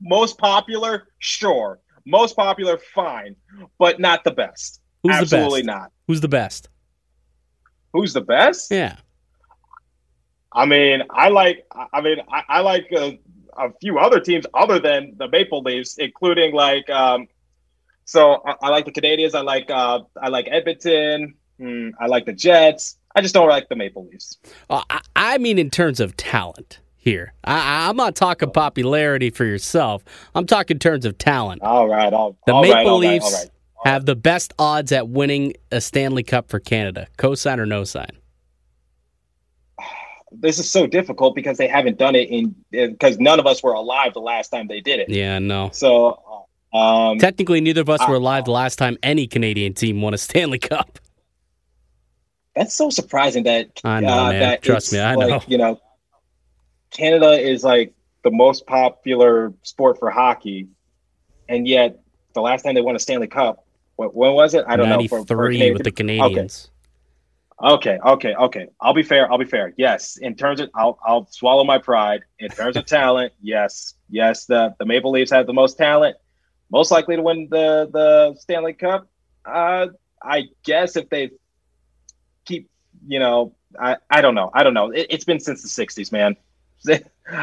Most 0.01 0.37
popular, 0.39 1.09
sure. 1.19 1.79
Most 2.07 2.37
popular, 2.37 2.79
fine, 2.95 3.35
but 3.79 3.99
not 4.01 4.25
the 4.25 4.31
best. 4.31 4.81
Who's 5.03 5.15
the 5.17 5.23
Absolutely 5.23 5.63
best? 5.63 5.67
not. 5.67 5.93
Who's 6.07 6.21
the 6.21 6.29
best? 6.29 6.69
Who's 7.93 8.13
the 8.13 8.21
best? 8.21 8.71
Yeah. 8.71 8.97
I 10.53 10.67
mean, 10.67 11.03
I 11.11 11.29
like. 11.29 11.67
I 11.93 12.01
mean, 12.01 12.19
I, 12.31 12.43
I 12.49 12.61
like 12.61 12.89
a, 12.93 13.19
a 13.57 13.71
few 13.81 13.99
other 13.99 14.21
teams 14.21 14.47
other 14.55 14.79
than 14.79 15.15
the 15.19 15.29
Maple 15.29 15.63
Leafs, 15.63 15.99
including 15.99 16.55
like. 16.55 16.89
Um, 16.91 17.29
so 18.05 18.43
I, 18.47 18.55
I 18.63 18.69
like 18.71 18.85
the 18.85 18.93
Canadiens. 18.93 19.35
I 19.35 19.43
like. 19.43 19.71
Uh, 19.71 20.01
I 20.21 20.29
like 20.29 20.49
Edmonton. 20.51 21.35
Hmm, 21.59 21.91
I 22.01 22.07
like 22.07 22.25
the 22.25 22.33
Jets. 22.33 22.97
I 23.15 23.21
just 23.21 23.35
don't 23.35 23.49
like 23.49 23.69
the 23.69 23.77
Maple 23.77 24.07
Leafs. 24.07 24.39
Uh, 24.71 24.83
I, 24.91 25.01
I 25.17 25.39
mean, 25.39 25.59
in 25.59 25.71
terms 25.71 26.01
of 26.01 26.17
talent 26.17 26.81
here. 27.09 27.33
I, 27.45 27.89
I'm 27.89 27.97
not 27.97 28.15
talking 28.15 28.51
popularity 28.51 29.31
for 29.31 29.45
yourself. 29.45 30.05
I'm 30.35 30.47
talking 30.47 30.75
in 30.77 30.79
terms 30.79 31.05
of 31.05 31.17
talent. 31.19 31.63
All 31.63 31.89
right. 31.89 32.13
All, 32.13 32.37
The 32.47 32.53
all 32.53 32.63
Maple 32.63 32.75
right, 32.77 32.87
all 32.87 33.01
right, 33.01 33.11
Leafs 33.13 33.25
all 33.25 33.33
right. 33.33 33.51
Have 33.85 34.07
the 34.07 34.17
best 34.17 34.53
odds 34.59 34.93
at 34.93 35.09
winning 35.09 35.55
a 35.71 35.81
Stanley 35.81 36.23
Cup 36.23 36.49
for 36.49 36.59
Canada. 36.61 37.07
Cosign 37.19 37.59
or 37.59 37.67
no 37.67 37.85
sign? 37.85 38.11
This 40.31 40.59
is 40.59 40.71
so 40.71 40.87
difficult 40.87 41.35
because 41.35 41.57
they 41.57 41.69
haven't 41.69 41.97
done 41.99 42.15
it 42.15 42.29
in 42.29 42.55
because 42.71 43.19
none 43.19 43.41
of 43.41 43.47
us 43.47 43.63
were 43.63 43.73
alive 43.73 44.13
the 44.13 44.21
last 44.21 44.51
time 44.51 44.69
they 44.69 44.81
did 44.81 45.01
it. 45.01 45.09
Yeah, 45.09 45.39
no. 45.39 45.71
So, 45.73 46.23
um, 46.75 47.19
Technically, 47.19 47.63
neither 47.63 47.81
of 47.81 47.89
us 47.89 48.01
were 48.07 48.17
Uh, 48.17 48.21
alive 48.21 48.45
the 48.45 48.51
last 48.51 48.77
time 48.77 48.99
any 49.03 49.27
Canadian 49.27 49.73
team 49.73 50.03
won 50.03 50.13
a 50.13 50.19
Stanley 50.19 50.59
Cup. 50.59 50.99
that's 52.55 52.75
so 52.75 52.91
surprising 52.91 53.45
that 53.45 53.81
I 53.85 54.01
know, 54.01 54.09
uh, 54.09 54.29
man. 54.31 54.41
that 54.41 54.63
Trust 54.63 54.93
me, 54.93 54.99
I 54.99 55.15
like, 55.15 55.29
know. 55.29 55.41
You 55.47 55.57
know, 55.59 55.81
Canada 56.91 57.33
is 57.33 57.65
like 57.65 57.95
the 58.23 58.31
most 58.31 58.67
popular 58.67 59.55
sport 59.63 59.99
for 59.99 60.11
hockey, 60.11 60.69
and 61.49 61.67
yet 61.67 62.01
the 62.35 62.43
last 62.43 62.65
time 62.65 62.75
they 62.75 62.83
won 62.83 62.97
a 62.97 62.99
Stanley 62.99 63.29
Cup, 63.29 63.65
what, 63.99 64.15
when 64.15 64.33
was 64.33 64.55
it? 64.55 64.65
I 64.69 64.77
don't 64.77 64.89
know. 64.89 65.09
For, 65.09 65.27
for 65.27 65.51
93 65.51 65.73
with 65.73 65.83
the 65.83 65.91
Canadiens. 65.91 66.69
Okay, 67.61 67.99
okay, 68.07 68.33
okay. 68.37 68.69
I'll 68.81 68.95
be 68.95 69.03
fair. 69.03 69.31
I'll 69.31 69.39
be 69.39 69.45
fair. 69.45 69.75
Yes, 69.77 70.19
in 70.19 70.37
terms 70.37 70.61
of, 70.61 70.71
I'll, 70.77 71.01
I'll 71.05 71.27
swallow 71.27 71.65
my 71.65 71.79
pride. 71.79 72.21
In 72.39 72.49
terms 72.49 72.77
of 72.77 72.87
talent, 72.87 73.33
yes, 73.43 73.95
yes. 74.09 74.47
The 74.47 74.77
the 74.79 74.87
Maple 74.87 75.11
Leafs 75.11 75.33
have 75.33 75.49
the 75.49 75.53
most 75.53 75.77
talent, 75.77 76.17
most 76.71 76.93
likely 76.93 77.17
to 77.17 77.23
win 77.23 77.49
the 77.51 77.91
the 77.93 78.37
Stanley 78.39 78.73
Cup. 78.73 79.09
Uh, 79.45 79.89
I 80.23 80.45
guess 80.63 80.95
if 80.95 81.11
they 81.11 81.33
keep, 82.45 82.71
you 83.05 83.19
know, 83.19 83.57
I 83.81 83.97
I 84.09 84.21
don't 84.21 84.37
know. 84.37 84.53
I 84.55 84.63
don't 84.63 84.75
know. 84.75 84.93
It, 84.93 85.09
it's 85.11 85.25
been 85.25 85.41
since 85.41 85.61
the 85.61 85.87
'60s, 85.87 86.13
man. 86.13 86.37
I, 86.89 87.01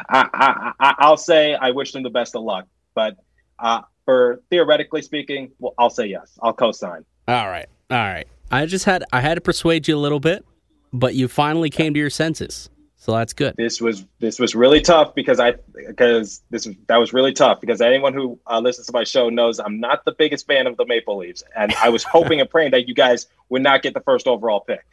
I, 0.09 0.71
I 0.79 0.95
I'll 0.99 1.17
say 1.17 1.53
I 1.53 1.71
wish 1.71 1.91
them 1.91 2.03
the 2.03 2.09
best 2.09 2.33
of 2.33 2.43
luck, 2.43 2.65
but 2.93 3.17
uh, 3.59 3.81
for 4.05 4.41
theoretically 4.49 5.01
speaking, 5.01 5.51
well, 5.59 5.73
I'll 5.77 5.89
say 5.89 6.05
yes. 6.05 6.37
I'll 6.41 6.53
co-sign. 6.53 7.03
All 7.27 7.47
right. 7.47 7.67
All 7.89 7.97
right. 7.97 8.27
I 8.51 8.65
just 8.65 8.85
had 8.85 9.03
I 9.11 9.21
had 9.21 9.35
to 9.35 9.41
persuade 9.41 9.87
you 9.87 9.97
a 9.97 9.99
little 9.99 10.19
bit, 10.19 10.45
but 10.93 11.15
you 11.15 11.27
finally 11.27 11.69
came 11.69 11.93
to 11.93 11.99
your 11.99 12.09
senses. 12.09 12.69
So 12.97 13.11
that's 13.11 13.33
good. 13.33 13.53
this 13.55 13.79
was 13.79 14.03
this 14.19 14.39
was 14.39 14.55
really 14.55 14.81
tough 14.81 15.13
because 15.13 15.39
I 15.39 15.53
because 15.85 16.41
this 16.49 16.67
that 16.87 16.97
was 16.97 17.13
really 17.13 17.33
tough 17.33 17.61
because 17.61 17.79
anyone 17.79 18.13
who 18.13 18.39
uh, 18.47 18.59
listens 18.59 18.87
to 18.87 18.93
my 18.93 19.03
show 19.03 19.29
knows 19.29 19.59
I'm 19.59 19.79
not 19.79 20.05
the 20.05 20.13
biggest 20.13 20.47
fan 20.47 20.65
of 20.65 20.75
the 20.77 20.87
Maple 20.87 21.17
Leafs, 21.17 21.43
and 21.55 21.71
I 21.75 21.89
was 21.89 22.03
hoping 22.03 22.41
and 22.41 22.49
praying 22.49 22.71
that 22.71 22.87
you 22.87 22.95
guys 22.95 23.27
would 23.49 23.61
not 23.61 23.83
get 23.83 23.93
the 23.93 23.99
first 24.01 24.25
overall 24.25 24.61
pick. 24.61 24.85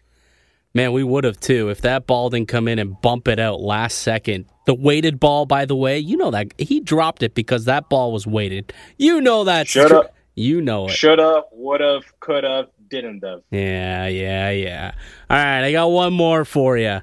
Man, 0.75 0.93
we 0.93 1.05
would 1.05 1.25
have 1.25 1.39
too 1.39 1.69
if 1.69 1.83
that 1.83 2.07
ball 2.07 2.31
didn't 2.31 2.49
come 2.49 2.67
in 2.67 2.79
and 2.79 2.99
bump 3.01 3.29
it 3.29 3.39
out 3.39 3.61
last 3.61 3.99
second. 3.99 4.47
The 4.65 4.75
weighted 4.75 5.21
ball, 5.21 5.45
by 5.45 5.65
the 5.67 5.77
way, 5.77 5.99
you 5.99 6.17
know 6.17 6.31
that 6.31 6.59
he 6.59 6.81
dropped 6.81 7.23
it 7.23 7.35
because 7.35 7.67
that 7.67 7.89
ball 7.89 8.13
was 8.13 8.27
weighted. 8.27 8.73
You 8.97 9.21
know 9.21 9.45
that. 9.45 9.69
Shoulda. 9.69 10.11
You 10.35 10.63
know 10.63 10.87
it. 10.87 10.93
Shoulda, 10.93 11.43
woulda, 11.53 12.01
coulda, 12.21 12.69
didn't 12.89 13.23
have. 13.23 13.43
Yeah, 13.51 14.07
yeah, 14.07 14.51
yeah. 14.51 14.93
All 15.29 15.37
right, 15.37 15.65
I 15.65 15.73
got 15.73 15.89
one 15.89 16.15
more 16.15 16.45
for 16.45 16.79
you. 16.79 17.03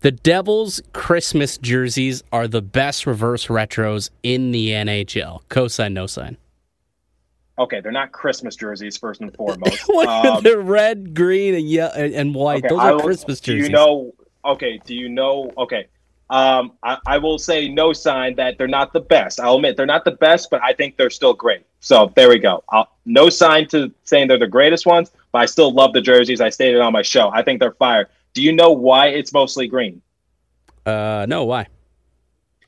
The 0.00 0.12
Devils' 0.12 0.80
Christmas 0.92 1.58
jerseys 1.58 2.22
are 2.32 2.46
the 2.46 2.62
best 2.62 3.06
reverse 3.06 3.48
retros 3.48 4.10
in 4.22 4.52
the 4.52 4.70
NHL. 4.70 5.42
Cosign, 5.50 5.92
no 5.92 6.06
sign. 6.06 6.36
Okay, 7.58 7.80
they're 7.80 7.90
not 7.92 8.12
Christmas 8.12 8.54
jerseys 8.56 8.96
first 8.96 9.20
and 9.20 9.34
foremost. 9.36 9.82
What 9.88 10.08
Um, 10.08 10.42
the 10.42 10.58
red, 10.58 11.14
green, 11.14 11.54
and 11.54 11.68
yeah, 11.68 11.88
and 11.96 12.34
white? 12.34 12.58
okay, 12.64 12.68
Those 12.68 12.78
are 12.80 12.94
will- 12.94 13.00
Christmas 13.02 13.40
Do 13.40 13.52
jerseys. 13.54 13.68
you 13.68 13.74
know? 13.74 14.14
Okay, 14.44 14.80
do 14.84 14.94
you 14.94 15.08
know? 15.08 15.52
Okay, 15.58 15.88
um, 16.30 16.72
I, 16.82 16.98
I 17.06 17.18
will 17.18 17.38
say 17.38 17.68
no 17.68 17.92
sign 17.92 18.36
that 18.36 18.56
they're 18.58 18.68
not 18.68 18.92
the 18.92 19.00
best. 19.00 19.40
I'll 19.40 19.56
admit 19.56 19.76
they're 19.76 19.86
not 19.86 20.04
the 20.04 20.12
best, 20.12 20.48
but 20.50 20.62
I 20.62 20.72
think 20.72 20.96
they're 20.96 21.10
still 21.10 21.34
great. 21.34 21.64
So 21.80 22.12
there 22.14 22.28
we 22.28 22.38
go. 22.38 22.62
I'll, 22.70 22.88
no 23.04 23.28
sign 23.30 23.66
to 23.68 23.92
saying 24.04 24.28
they're 24.28 24.38
the 24.38 24.46
greatest 24.46 24.86
ones, 24.86 25.10
but 25.32 25.38
I 25.38 25.46
still 25.46 25.72
love 25.72 25.92
the 25.92 26.00
jerseys. 26.00 26.40
I 26.40 26.50
stated 26.50 26.80
on 26.80 26.92
my 26.92 27.02
show. 27.02 27.30
I 27.30 27.42
think 27.42 27.60
they're 27.60 27.72
fire. 27.72 28.08
Do 28.34 28.42
you 28.42 28.52
know 28.52 28.70
why 28.72 29.08
it's 29.08 29.32
mostly 29.32 29.66
green? 29.66 30.00
Uh, 30.86 31.26
no, 31.28 31.44
why? 31.44 31.66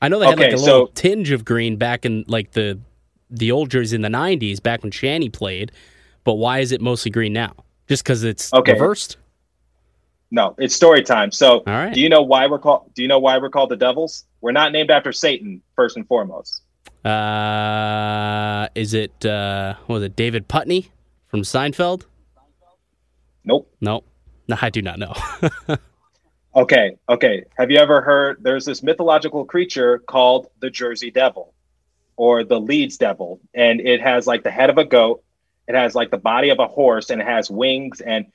I 0.01 0.07
know 0.09 0.19
they 0.19 0.25
had 0.25 0.33
Okay, 0.35 0.45
like 0.51 0.53
a 0.53 0.57
little 0.57 0.87
so- 0.87 0.91
tinge 0.95 1.31
of 1.31 1.45
green 1.45 1.77
back 1.77 2.05
in 2.05 2.25
like 2.27 2.51
the 2.51 2.79
the 3.31 3.51
old 3.51 3.71
jersey 3.71 3.95
in 3.95 4.01
the 4.01 4.09
'90s, 4.09 4.61
back 4.61 4.83
when 4.83 4.91
Shanny 4.91 5.29
played. 5.29 5.71
But 6.23 6.35
why 6.35 6.59
is 6.59 6.71
it 6.71 6.81
mostly 6.81 7.09
green 7.09 7.33
now? 7.33 7.53
Just 7.87 8.03
because 8.03 8.23
it's 8.23 8.53
Okay. 8.53 8.73
reversed? 8.73 9.17
No, 10.29 10.55
it's 10.59 10.75
story 10.75 11.01
time. 11.03 11.31
So, 11.31 11.63
right. 11.65 11.93
do 11.93 11.99
you 11.99 12.07
know 12.07 12.21
why 12.21 12.47
we're 12.47 12.59
called? 12.59 12.91
Do 12.93 13.01
you 13.01 13.07
know 13.07 13.19
why 13.19 13.37
we're 13.37 13.49
called 13.49 13.69
the 13.69 13.75
Devils? 13.75 14.25
We're 14.39 14.51
not 14.53 14.71
named 14.71 14.89
after 14.91 15.11
Satan, 15.11 15.61
first 15.75 15.97
and 15.97 16.07
foremost. 16.07 16.61
Uh, 17.03 18.67
is 18.75 18.93
it 18.93 19.25
uh, 19.25 19.75
what 19.87 19.95
was 19.95 20.03
it 20.03 20.15
David 20.15 20.47
Puddy 20.47 20.91
from 21.27 21.41
Seinfeld? 21.41 22.05
Nope. 23.43 23.73
Nope. 23.81 24.05
no, 24.47 24.57
I 24.61 24.69
do 24.69 24.81
not 24.81 24.99
know. 24.99 25.13
Okay, 26.53 26.97
okay. 27.07 27.45
Have 27.57 27.71
you 27.71 27.77
ever 27.77 28.01
heard? 28.01 28.39
There's 28.41 28.65
this 28.65 28.83
mythological 28.83 29.45
creature 29.45 29.99
called 29.99 30.47
the 30.59 30.69
Jersey 30.69 31.09
Devil, 31.09 31.53
or 32.21 32.43
the 32.43 32.59
Leeds 32.59 32.97
Devil, 32.97 33.39
and 33.51 33.81
it 33.81 33.99
has 33.99 34.27
like 34.27 34.43
the 34.43 34.51
head 34.51 34.69
of 34.69 34.77
a 34.77 34.85
goat. 34.85 35.23
It 35.67 35.73
has 35.73 35.95
like 35.95 36.11
the 36.11 36.19
body 36.19 36.49
of 36.49 36.59
a 36.59 36.67
horse, 36.67 37.09
and 37.09 37.19
it 37.19 37.25
has 37.25 37.49
wings. 37.49 37.99
And 37.99 38.27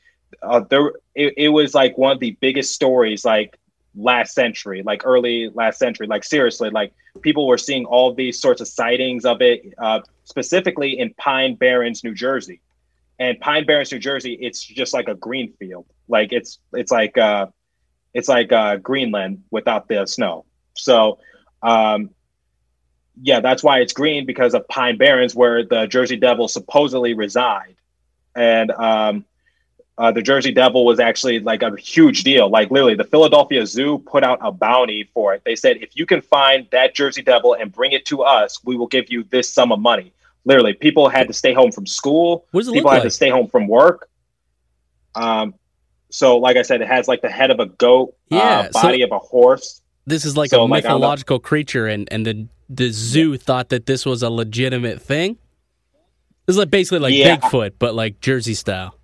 uh, 0.42 0.62
there, 0.68 0.88
it, 1.14 1.34
it 1.36 1.48
was 1.50 1.72
like 1.72 1.96
one 1.96 2.10
of 2.10 2.18
the 2.18 2.36
biggest 2.40 2.74
stories, 2.74 3.24
like 3.24 3.56
last 3.94 4.34
century, 4.34 4.82
like 4.82 5.06
early 5.06 5.50
last 5.54 5.78
century. 5.78 6.08
Like 6.08 6.24
seriously, 6.24 6.68
like 6.70 6.94
people 7.20 7.46
were 7.46 7.58
seeing 7.58 7.84
all 7.84 8.12
these 8.12 8.40
sorts 8.40 8.60
of 8.60 8.66
sightings 8.66 9.24
of 9.24 9.40
it, 9.40 9.62
uh, 9.78 10.00
specifically 10.24 10.98
in 10.98 11.14
Pine 11.14 11.54
Barrens, 11.54 12.02
New 12.02 12.12
Jersey. 12.12 12.60
And 13.20 13.38
Pine 13.38 13.66
Barrens, 13.66 13.92
New 13.92 14.00
Jersey, 14.00 14.36
it's 14.40 14.64
just 14.64 14.94
like 14.94 15.06
a 15.06 15.14
green 15.14 15.52
field. 15.60 15.86
Like 16.08 16.32
it's 16.32 16.58
it's 16.72 16.90
like 16.90 17.16
uh, 17.16 17.46
it's 18.12 18.28
like 18.28 18.50
uh, 18.50 18.78
Greenland 18.78 19.44
without 19.52 19.86
the 19.86 20.06
snow. 20.06 20.44
So, 20.74 21.20
um, 21.62 22.10
yeah, 23.22 23.40
that's 23.40 23.62
why 23.62 23.80
it's 23.80 23.92
green 23.92 24.26
because 24.26 24.54
of 24.54 24.66
Pine 24.68 24.96
Barrens, 24.98 25.34
where 25.34 25.64
the 25.64 25.86
Jersey 25.86 26.16
Devil 26.16 26.48
supposedly 26.48 27.14
reside. 27.14 27.74
And 28.34 28.70
um, 28.72 29.24
uh, 29.98 30.12
the 30.12 30.20
Jersey 30.20 30.52
Devil 30.52 30.84
was 30.84 31.00
actually 31.00 31.40
like 31.40 31.62
a 31.62 31.74
huge 31.76 32.22
deal. 32.24 32.50
Like 32.50 32.70
literally, 32.70 32.94
the 32.94 33.04
Philadelphia 33.04 33.66
Zoo 33.66 33.98
put 33.98 34.22
out 34.22 34.38
a 34.42 34.52
bounty 34.52 35.04
for 35.14 35.34
it. 35.34 35.42
They 35.44 35.56
said, 35.56 35.78
if 35.78 35.96
you 35.96 36.04
can 36.04 36.20
find 36.20 36.66
that 36.72 36.94
Jersey 36.94 37.22
Devil 37.22 37.54
and 37.54 37.72
bring 37.72 37.92
it 37.92 38.04
to 38.06 38.22
us, 38.22 38.62
we 38.64 38.76
will 38.76 38.88
give 38.88 39.10
you 39.10 39.24
this 39.24 39.50
sum 39.50 39.72
of 39.72 39.80
money. 39.80 40.12
Literally, 40.44 40.74
people 40.74 41.08
had 41.08 41.26
to 41.28 41.32
stay 41.32 41.54
home 41.54 41.72
from 41.72 41.86
school. 41.86 42.46
What 42.50 42.60
does 42.60 42.68
it 42.68 42.74
people 42.74 42.90
had 42.90 42.98
like? 42.98 43.04
to 43.04 43.10
stay 43.10 43.30
home 43.30 43.48
from 43.48 43.66
work. 43.66 44.08
Um, 45.14 45.54
so 46.10 46.36
like 46.36 46.56
I 46.56 46.62
said, 46.62 46.82
it 46.82 46.88
has 46.88 47.08
like 47.08 47.22
the 47.22 47.30
head 47.30 47.50
of 47.50 47.58
a 47.60 47.66
goat, 47.66 48.14
Yeah, 48.28 48.38
uh, 48.38 48.70
so- 48.70 48.82
body 48.82 49.02
of 49.02 49.12
a 49.12 49.18
horse. 49.18 49.80
This 50.06 50.24
is 50.24 50.36
like 50.36 50.50
So, 50.50 50.62
a 50.62 50.64
like, 50.64 50.84
I 50.84 50.88
don't 50.88 50.98
mythological 50.98 51.38
creature, 51.38 51.86
and 51.86 52.08
and 52.10 52.24
the 52.26 52.48
the 52.68 52.90
zoo 52.90 53.36
thought 53.36 53.68
that 53.70 53.86
this 53.86 54.06
was 54.06 54.22
a 54.22 54.30
legitimate 54.30 55.02
thing. 55.02 55.36
This 56.46 56.54
is 56.54 56.58
like 56.58 56.70
basically 56.70 57.00
like 57.00 57.14
Yeah. 57.14 57.36
Bigfoot, 57.36 57.72
but 57.78 57.94
like 57.94 58.20
Jersey 58.20 58.54
style. 58.54 58.96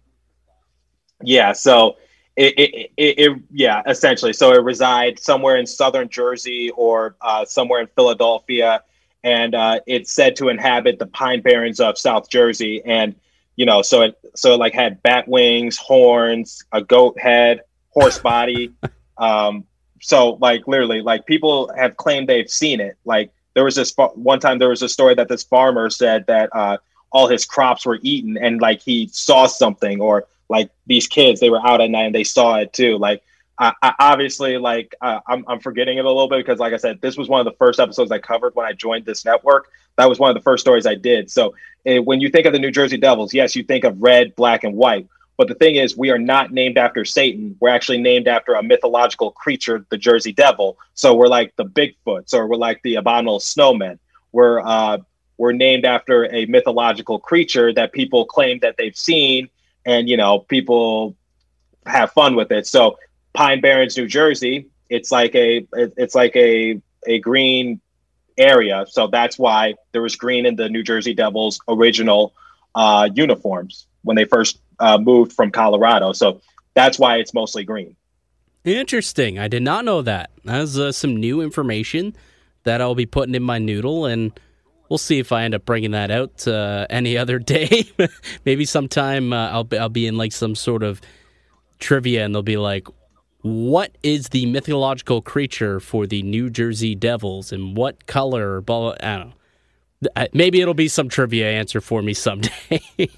Yeah, 1.25 1.53
so 1.53 1.97
it, 2.37 2.59
it, 2.59 2.91
it, 2.97 3.19
it 3.19 3.39
yeah, 3.51 3.83
essentially. 3.87 4.33
So 4.33 4.53
it 4.53 4.63
resides 4.63 5.23
somewhere 5.23 5.57
in 5.57 5.67
southern 5.67 6.09
Jersey 6.09 6.71
or 6.71 7.17
uh, 7.21 7.45
somewhere 7.45 7.81
in 7.81 7.89
Philadelphia, 7.89 8.83
and 9.23 9.55
uh, 9.55 9.81
it's 9.87 10.13
said 10.13 10.37
to 10.37 10.49
inhabit 10.49 10.99
the 10.99 11.07
Pine 11.07 11.43
Barrens 11.43 11.79
of 11.79 11.99
South 11.99 12.29
Jersey. 12.31 12.83
And 12.85 13.15
you 13.57 13.67
know, 13.67 13.83
so 13.83 14.03
it 14.03 14.19
so 14.35 14.55
it 14.55 14.59
like 14.59 14.73
had 14.73 15.03
bat 15.03 15.29
wings, 15.29 15.77
horns, 15.77 16.65
a 16.73 16.83
goat 16.83 17.19
head, 17.21 17.61
horse 17.91 18.19
body. 18.19 18.73
um, 19.19 19.65
so 20.03 20.37
like 20.41 20.67
literally, 20.67 21.01
like 21.01 21.27
people 21.27 21.73
have 21.77 21.97
claimed 21.97 22.29
they've 22.29 22.51
seen 22.51 22.81
it. 22.81 22.97
Like 23.05 23.31
there 23.55 23.65
was 23.65 23.77
this 23.77 23.95
one 23.97 24.41
time 24.41 24.59
there 24.59 24.69
was 24.69 24.83
a 24.83 24.89
story 24.89 25.15
that 25.15 25.29
this 25.29 25.45
farmer 25.45 25.91
said 25.91 26.27
that 26.27 26.51
uh, 26.53 26.79
all 27.13 27.29
his 27.29 27.45
crops 27.45 27.87
were 27.87 28.01
eaten, 28.03 28.37
and 28.37 28.61
like 28.61 28.83
he 28.83 29.09
saw 29.13 29.47
something 29.47 30.01
or 30.01 30.27
like 30.49 30.71
these 30.87 31.07
kids 31.07 31.41
they 31.41 31.51
were 31.51 31.65
out 31.65 31.81
at 31.81 31.89
night 31.89 32.07
and 32.07 32.15
they 32.15 32.25
saw 32.25 32.57
it 32.57 32.73
too. 32.73 32.99
Like 32.99 33.23
I, 33.59 33.73
I 33.81 33.95
obviously 34.01 34.59
like 34.59 34.95
uh, 35.01 35.21
I'm, 35.27 35.45
I'm 35.47 35.61
forgetting 35.61 35.99
it 35.99 36.05
a 36.05 36.09
little 36.09 36.29
bit 36.29 36.45
because 36.45 36.59
like 36.59 36.73
i 36.73 36.77
said 36.77 37.01
this 37.01 37.17
was 37.17 37.29
one 37.29 37.41
of 37.41 37.45
the 37.45 37.57
first 37.59 37.79
episodes 37.79 38.11
i 38.11 38.19
covered 38.19 38.55
when 38.55 38.67
i 38.67 38.73
joined 38.73 39.07
this 39.07 39.25
network. 39.25 39.69
That 39.97 40.09
was 40.09 40.19
one 40.19 40.31
of 40.31 40.35
the 40.35 40.43
first 40.43 40.63
stories 40.63 40.87
i 40.87 40.95
did. 40.95 41.31
So 41.31 41.55
eh, 41.87 41.99
when 41.99 42.21
you 42.21 42.29
think 42.29 42.47
of 42.47 42.53
the 42.53 42.59
new 42.59 42.71
jersey 42.71 42.97
devils 42.97 43.33
yes 43.33 43.55
you 43.55 43.63
think 43.63 43.85
of 43.85 44.03
red 44.03 44.35
black 44.35 44.65
and 44.65 44.75
white 44.75 45.07
but 45.43 45.49
the 45.49 45.55
thing 45.57 45.75
is 45.75 45.97
we 45.97 46.11
are 46.11 46.19
not 46.19 46.53
named 46.53 46.79
after 46.79 47.05
satan. 47.05 47.57
We're 47.59 47.71
actually 47.71 47.99
named 47.99 48.29
after 48.29 48.55
a 48.55 48.63
mythological 48.63 49.33
creature 49.33 49.85
the 49.91 49.97
jersey 49.97 50.33
devil. 50.33 50.79
So 50.95 51.15
we're 51.15 51.27
like 51.27 51.57
the 51.57 51.65
bigfoots 51.65 52.33
or 52.33 52.47
we're 52.47 52.57
like 52.57 52.81
the 52.83 52.95
abominable 52.95 53.41
snowmen. 53.41 53.99
We're 54.31 54.61
uh 54.61 54.99
we're 55.39 55.53
named 55.53 55.85
after 55.85 56.33
a 56.33 56.47
mythological 56.47 57.19
creature 57.19 57.73
that 57.73 57.93
people 57.93 58.25
claim 58.25 58.61
that 58.61 58.77
they've 58.79 58.97
seen 58.97 59.49
and 59.85 60.09
you 60.09 60.17
know 60.17 60.39
people 60.39 61.17
have 61.87 62.13
fun 62.13 62.37
with 62.37 62.53
it. 62.53 62.69
So 62.69 62.97
pine 63.33 63.61
barrens 63.61 63.97
new 63.97 64.07
jersey 64.07 64.69
it's 64.93 65.11
like 65.11 65.35
a 65.35 65.67
it's 65.75 66.15
like 66.15 66.37
a 66.37 66.81
a 67.07 67.19
green 67.19 67.81
area. 68.39 68.85
So 68.89 69.09
that's 69.09 69.39
why 69.39 69.75
there 69.91 70.03
was 70.03 70.15
green 70.15 70.47
in 70.47 70.55
the 70.55 70.69
new 70.69 70.85
jersey 70.85 71.15
devils 71.15 71.59
original 71.67 72.33
uh 72.75 73.09
uniforms 73.15 73.87
when 74.03 74.17
they 74.17 74.25
first 74.25 74.61
uh, 74.79 74.99
moved 74.99 75.33
from 75.33 75.51
colorado 75.51 76.13
so 76.13 76.41
that's 76.75 76.99
why 76.99 77.17
it's 77.17 77.35
mostly 77.35 77.65
green 77.65 77.95
Interesting. 78.65 79.39
I 79.39 79.49
did 79.49 79.63
not 79.63 79.85
know 79.85 80.03
that. 80.03 80.31
That's 80.45 80.79
uh, 80.79 80.93
some 80.93 81.17
new 81.17 81.41
information 81.41 82.15
that 82.63 82.81
I'll 82.81 82.95
be 82.95 83.07
putting 83.07 83.35
in 83.35 83.43
my 83.43 83.59
noodle, 83.59 84.07
and 84.07 84.39
we'll 84.89 84.99
see 84.99 85.19
if 85.19 85.33
I 85.33 85.43
end 85.43 85.55
up 85.55 85.65
bringing 85.65 85.91
that 85.93 86.11
out 86.11 86.47
uh, 86.47 86.87
any 86.89 87.19
other 87.19 87.39
day. 87.39 87.91
Maybe 88.45 88.65
sometime 88.65 89.33
uh, 89.33 89.51
I'll 89.51 89.65
be, 89.65 89.79
I'll 89.79 89.89
be 89.89 90.07
in 90.07 90.17
like 90.17 90.33
some 90.33 90.55
sort 90.55 90.85
of 90.85 91.01
trivia, 91.81 92.25
and 92.25 92.33
they'll 92.33 92.43
be 92.43 92.57
like, 92.57 92.87
"What 93.41 93.99
is 94.05 94.29
the 94.29 94.47
mythological 94.47 95.23
creature 95.23 95.81
for 95.81 96.07
the 96.07 96.23
New 96.23 96.49
Jersey 96.49 96.95
Devils, 96.95 97.51
and 97.51 97.77
what 97.77 98.07
color?" 98.07 98.61
Blah. 98.61 98.81
blah 98.81 98.97
I 99.01 99.17
don't 99.19 99.29
know. 99.31 99.35
Uh, 100.17 100.27
Maybe 100.33 100.61
it'll 100.61 100.75
be 100.75 100.89
some 100.89 101.09
trivia 101.09 101.51
answer 101.51 101.81
for 101.81 102.03
me 102.03 102.15
someday. 102.15 102.81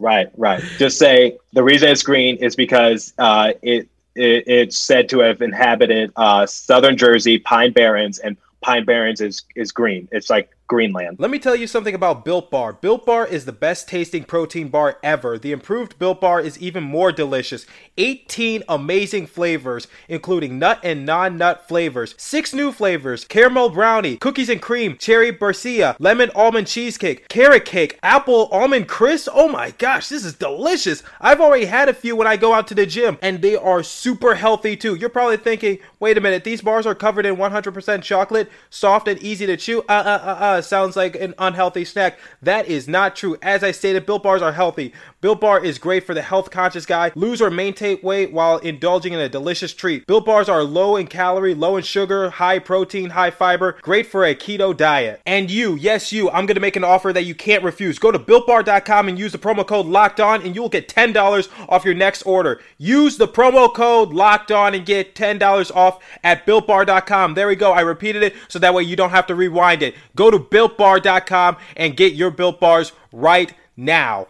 Right, 0.00 0.30
right. 0.38 0.62
Just 0.78 0.98
say 0.98 1.36
the 1.52 1.62
reason 1.62 1.90
it's 1.90 2.02
green 2.02 2.36
is 2.36 2.56
because 2.56 3.12
uh, 3.18 3.52
it, 3.60 3.86
it 4.14 4.44
it's 4.46 4.78
said 4.78 5.10
to 5.10 5.18
have 5.18 5.42
inhabited 5.42 6.10
uh, 6.16 6.46
southern 6.46 6.96
Jersey, 6.96 7.38
Pine 7.38 7.72
Barrens, 7.72 8.18
and 8.18 8.38
Pine 8.62 8.86
Barrens 8.86 9.20
is 9.20 9.42
is 9.54 9.72
green. 9.72 10.08
It's 10.10 10.30
like 10.30 10.56
Greenland. 10.70 11.16
Let 11.18 11.32
me 11.32 11.40
tell 11.40 11.56
you 11.56 11.66
something 11.66 11.96
about 11.96 12.24
Built 12.24 12.48
Bar. 12.48 12.74
Built 12.74 13.04
Bar 13.04 13.26
is 13.26 13.44
the 13.44 13.50
best 13.50 13.88
tasting 13.88 14.22
protein 14.22 14.68
bar 14.68 14.98
ever. 15.02 15.36
The 15.36 15.50
improved 15.50 15.98
Built 15.98 16.20
Bar 16.20 16.40
is 16.40 16.60
even 16.60 16.84
more 16.84 17.10
delicious. 17.10 17.66
18 17.98 18.62
amazing 18.68 19.26
flavors, 19.26 19.88
including 20.08 20.60
nut 20.60 20.78
and 20.84 21.04
non 21.04 21.36
nut 21.36 21.66
flavors. 21.66 22.14
Six 22.18 22.54
new 22.54 22.70
flavors 22.70 23.24
caramel 23.24 23.70
brownie, 23.70 24.16
cookies 24.18 24.48
and 24.48 24.62
cream, 24.62 24.96
cherry 24.96 25.32
barcia, 25.32 25.96
lemon 25.98 26.30
almond 26.36 26.68
cheesecake, 26.68 27.28
carrot 27.28 27.64
cake, 27.64 27.98
apple 28.04 28.46
almond 28.52 28.86
crisp. 28.86 29.28
Oh 29.34 29.48
my 29.48 29.72
gosh, 29.72 30.08
this 30.08 30.24
is 30.24 30.34
delicious. 30.34 31.02
I've 31.20 31.40
already 31.40 31.64
had 31.64 31.88
a 31.88 31.94
few 31.94 32.14
when 32.14 32.28
I 32.28 32.36
go 32.36 32.54
out 32.54 32.68
to 32.68 32.76
the 32.76 32.86
gym, 32.86 33.18
and 33.22 33.42
they 33.42 33.56
are 33.56 33.82
super 33.82 34.36
healthy 34.36 34.76
too. 34.76 34.94
You're 34.94 35.08
probably 35.08 35.36
thinking, 35.36 35.80
wait 35.98 36.16
a 36.16 36.20
minute, 36.20 36.44
these 36.44 36.62
bars 36.62 36.86
are 36.86 36.94
covered 36.94 37.26
in 37.26 37.34
100% 37.34 38.02
chocolate, 38.04 38.48
soft 38.70 39.08
and 39.08 39.20
easy 39.20 39.46
to 39.46 39.56
chew. 39.56 39.80
Uh 39.88 40.04
uh 40.06 40.20
uh 40.22 40.36
uh, 40.40 40.59
sounds 40.64 40.96
like 40.96 41.16
an 41.16 41.34
unhealthy 41.38 41.84
snack. 41.84 42.18
That 42.42 42.66
is 42.66 42.88
not 42.88 43.16
true. 43.16 43.36
As 43.42 43.62
I 43.62 43.70
stated, 43.70 44.06
Built 44.06 44.22
Bars 44.22 44.42
are 44.42 44.52
healthy. 44.52 44.92
Built 45.20 45.40
Bar 45.40 45.62
is 45.62 45.78
great 45.78 46.04
for 46.04 46.14
the 46.14 46.22
health 46.22 46.50
conscious 46.50 46.86
guy. 46.86 47.12
Lose 47.14 47.42
or 47.42 47.50
maintain 47.50 47.98
weight 48.02 48.32
while 48.32 48.58
indulging 48.58 49.12
in 49.12 49.20
a 49.20 49.28
delicious 49.28 49.74
treat. 49.74 50.06
Built 50.06 50.24
Bars 50.24 50.48
are 50.48 50.62
low 50.62 50.96
in 50.96 51.06
calorie, 51.06 51.54
low 51.54 51.76
in 51.76 51.82
sugar, 51.82 52.30
high 52.30 52.58
protein, 52.58 53.10
high 53.10 53.30
fiber, 53.30 53.76
great 53.82 54.06
for 54.06 54.24
a 54.24 54.34
keto 54.34 54.74
diet. 54.74 55.20
And 55.26 55.50
you, 55.50 55.74
yes, 55.74 56.12
you, 56.12 56.30
I'm 56.30 56.46
gonna 56.46 56.60
make 56.60 56.76
an 56.76 56.84
offer 56.84 57.12
that 57.12 57.24
you 57.24 57.34
can't 57.34 57.62
refuse. 57.62 57.98
Go 57.98 58.10
to 58.10 58.18
builtbar.com 58.18 59.08
and 59.08 59.18
use 59.18 59.32
the 59.32 59.38
promo 59.38 59.66
code 59.66 59.86
locked 59.86 60.20
on, 60.20 60.42
and 60.42 60.54
you'll 60.54 60.68
get 60.68 60.88
$10 60.88 61.48
off 61.68 61.84
your 61.84 61.94
next 61.94 62.22
order. 62.22 62.60
Use 62.78 63.18
the 63.18 63.28
promo 63.28 63.72
code 63.72 64.14
locked 64.14 64.50
on 64.50 64.74
and 64.74 64.86
get 64.86 65.14
$10 65.14 65.74
off 65.76 66.02
at 66.24 66.46
builtbar.com. 66.46 67.34
There 67.34 67.48
we 67.48 67.56
go. 67.56 67.72
I 67.72 67.82
repeated 67.82 68.22
it 68.22 68.34
so 68.48 68.58
that 68.58 68.72
way 68.72 68.82
you 68.82 68.96
don't 68.96 69.10
have 69.10 69.26
to 69.26 69.34
rewind 69.34 69.82
it. 69.82 69.94
Go 70.16 70.30
to 70.30 70.38
builtbar.com 70.50 71.56
and 71.76 71.96
get 71.96 72.14
your 72.14 72.30
built 72.30 72.60
bars 72.60 72.92
right 73.12 73.52
now. 73.76 74.26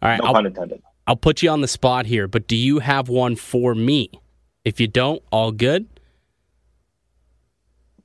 All 0.00 0.08
right, 0.08 0.20
No 0.20 0.26
I'll, 0.28 0.34
pun 0.34 0.46
intended. 0.46 0.82
I'll 1.06 1.16
put 1.16 1.42
you 1.42 1.50
on 1.50 1.60
the 1.60 1.68
spot 1.68 2.06
here, 2.06 2.28
but 2.28 2.46
do 2.46 2.56
you 2.56 2.78
have 2.80 3.08
one 3.08 3.36
for 3.36 3.74
me? 3.74 4.10
If 4.64 4.80
you 4.80 4.86
don't, 4.86 5.22
all 5.32 5.52
good. 5.52 5.86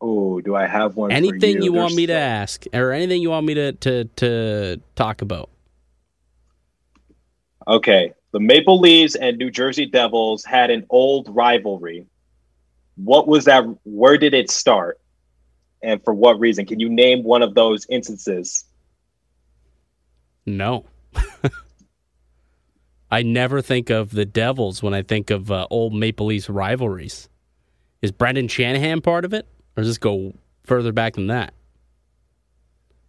Oh, 0.01 0.41
do 0.41 0.55
I 0.55 0.67
have 0.67 0.95
one? 0.95 1.11
for 1.11 1.15
anything 1.15 1.61
you, 1.61 1.71
want 1.71 1.89
There's 1.91 1.97
me 1.97 2.05
to 2.07 2.13
ask 2.13 2.65
or 2.73 2.91
anything 2.91 3.21
you 3.21 3.29
want 3.29 3.45
me 3.45 3.53
to 3.53 3.71
to 3.71 4.05
to 4.05 4.81
talk 4.95 5.21
about 5.21 5.49
Okay, 7.67 8.13
the 8.31 8.39
Maple 8.39 8.79
Leafs 8.79 9.15
and 9.15 9.37
New 9.37 9.49
Jersey 9.49 9.85
Devils 9.85 10.43
had 10.43 10.69
an 10.69 10.85
old 10.89 11.33
rivalry. 11.33 12.05
What 12.95 13.27
was 13.27 13.45
that? 13.45 13.63
Where 13.83 14.17
did 14.17 14.33
it 14.33 14.51
start? 14.51 14.99
And 15.83 16.03
for 16.03 16.13
what 16.13 16.39
reason? 16.39 16.65
Can 16.65 16.79
you 16.79 16.89
name 16.89 17.23
one 17.23 17.41
of 17.41 17.53
those 17.55 17.85
instances? 17.89 18.65
No. 20.45 20.85
I 23.11 23.21
never 23.21 23.61
think 23.61 23.89
of 23.91 24.11
the 24.11 24.25
Devils 24.25 24.81
when 24.81 24.93
I 24.93 25.03
think 25.03 25.29
of 25.29 25.51
uh, 25.51 25.67
old 25.69 25.93
Maple 25.93 26.25
Leafs 26.27 26.49
rivalries. 26.49 27.29
Is 28.01 28.11
Brendan 28.11 28.47
Shanahan 28.47 29.01
part 29.01 29.23
of 29.23 29.33
it, 29.33 29.45
or 29.77 29.83
does 29.83 29.87
this 29.87 29.97
go 29.99 30.33
further 30.63 30.91
back 30.91 31.13
than 31.13 31.27
that? 31.27 31.53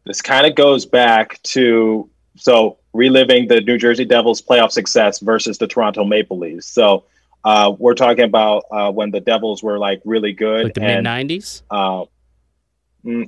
This 0.05 0.21
kind 0.21 0.47
of 0.47 0.55
goes 0.55 0.85
back 0.85 1.41
to 1.45 2.11
so 2.37 2.79
reliving 2.93 3.49
the 3.49 3.61
New 3.61 3.79
Jersey 3.79 4.05
Devils 4.05 4.43
playoff 4.43 4.71
success 4.73 5.21
versus 5.21 5.59
the 5.59 5.67
Toronto 5.67 6.05
Maple 6.05 6.39
Leafs. 6.39 6.67
So 6.67 7.05
uh, 7.45 7.73
we're 7.79 7.95
talking 7.95 8.25
about 8.25 8.65
uh, 8.71 8.93
when 8.93 9.11
the 9.11 9.21
Devils 9.21 9.63
were 9.63 9.79
like 9.79 10.03
really 10.05 10.33
good, 10.33 10.65
Like 10.65 10.75
the 10.75 10.81
mid 10.83 11.05
'90s? 11.05 11.63
uh, 11.71 12.05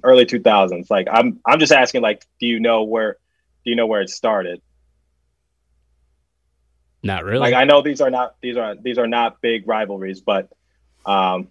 early 0.03 0.27
2000s. 0.27 0.91
Like 0.91 1.07
I'm, 1.11 1.41
I'm 1.47 1.59
just 1.59 1.73
asking, 1.73 2.03
like, 2.03 2.25
do 2.41 2.47
you 2.47 2.61
know 2.61 2.85
where, 2.85 3.13
do 3.65 3.71
you 3.71 3.77
know 3.77 3.87
where 3.87 4.01
it 4.01 4.11
started? 4.11 4.61
Not 7.03 7.25
really. 7.25 7.39
Like 7.39 7.55
I 7.55 7.65
know 7.65 7.83
these 7.83 8.01
are 8.01 8.11
not 8.11 8.35
these 8.41 8.57
are 8.57 8.75
these 8.75 8.99
are 8.99 9.07
not 9.07 9.41
big 9.41 9.69
rivalries, 9.69 10.21
but 10.21 10.49
um, 11.05 11.49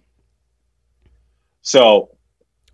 so 1.62 2.10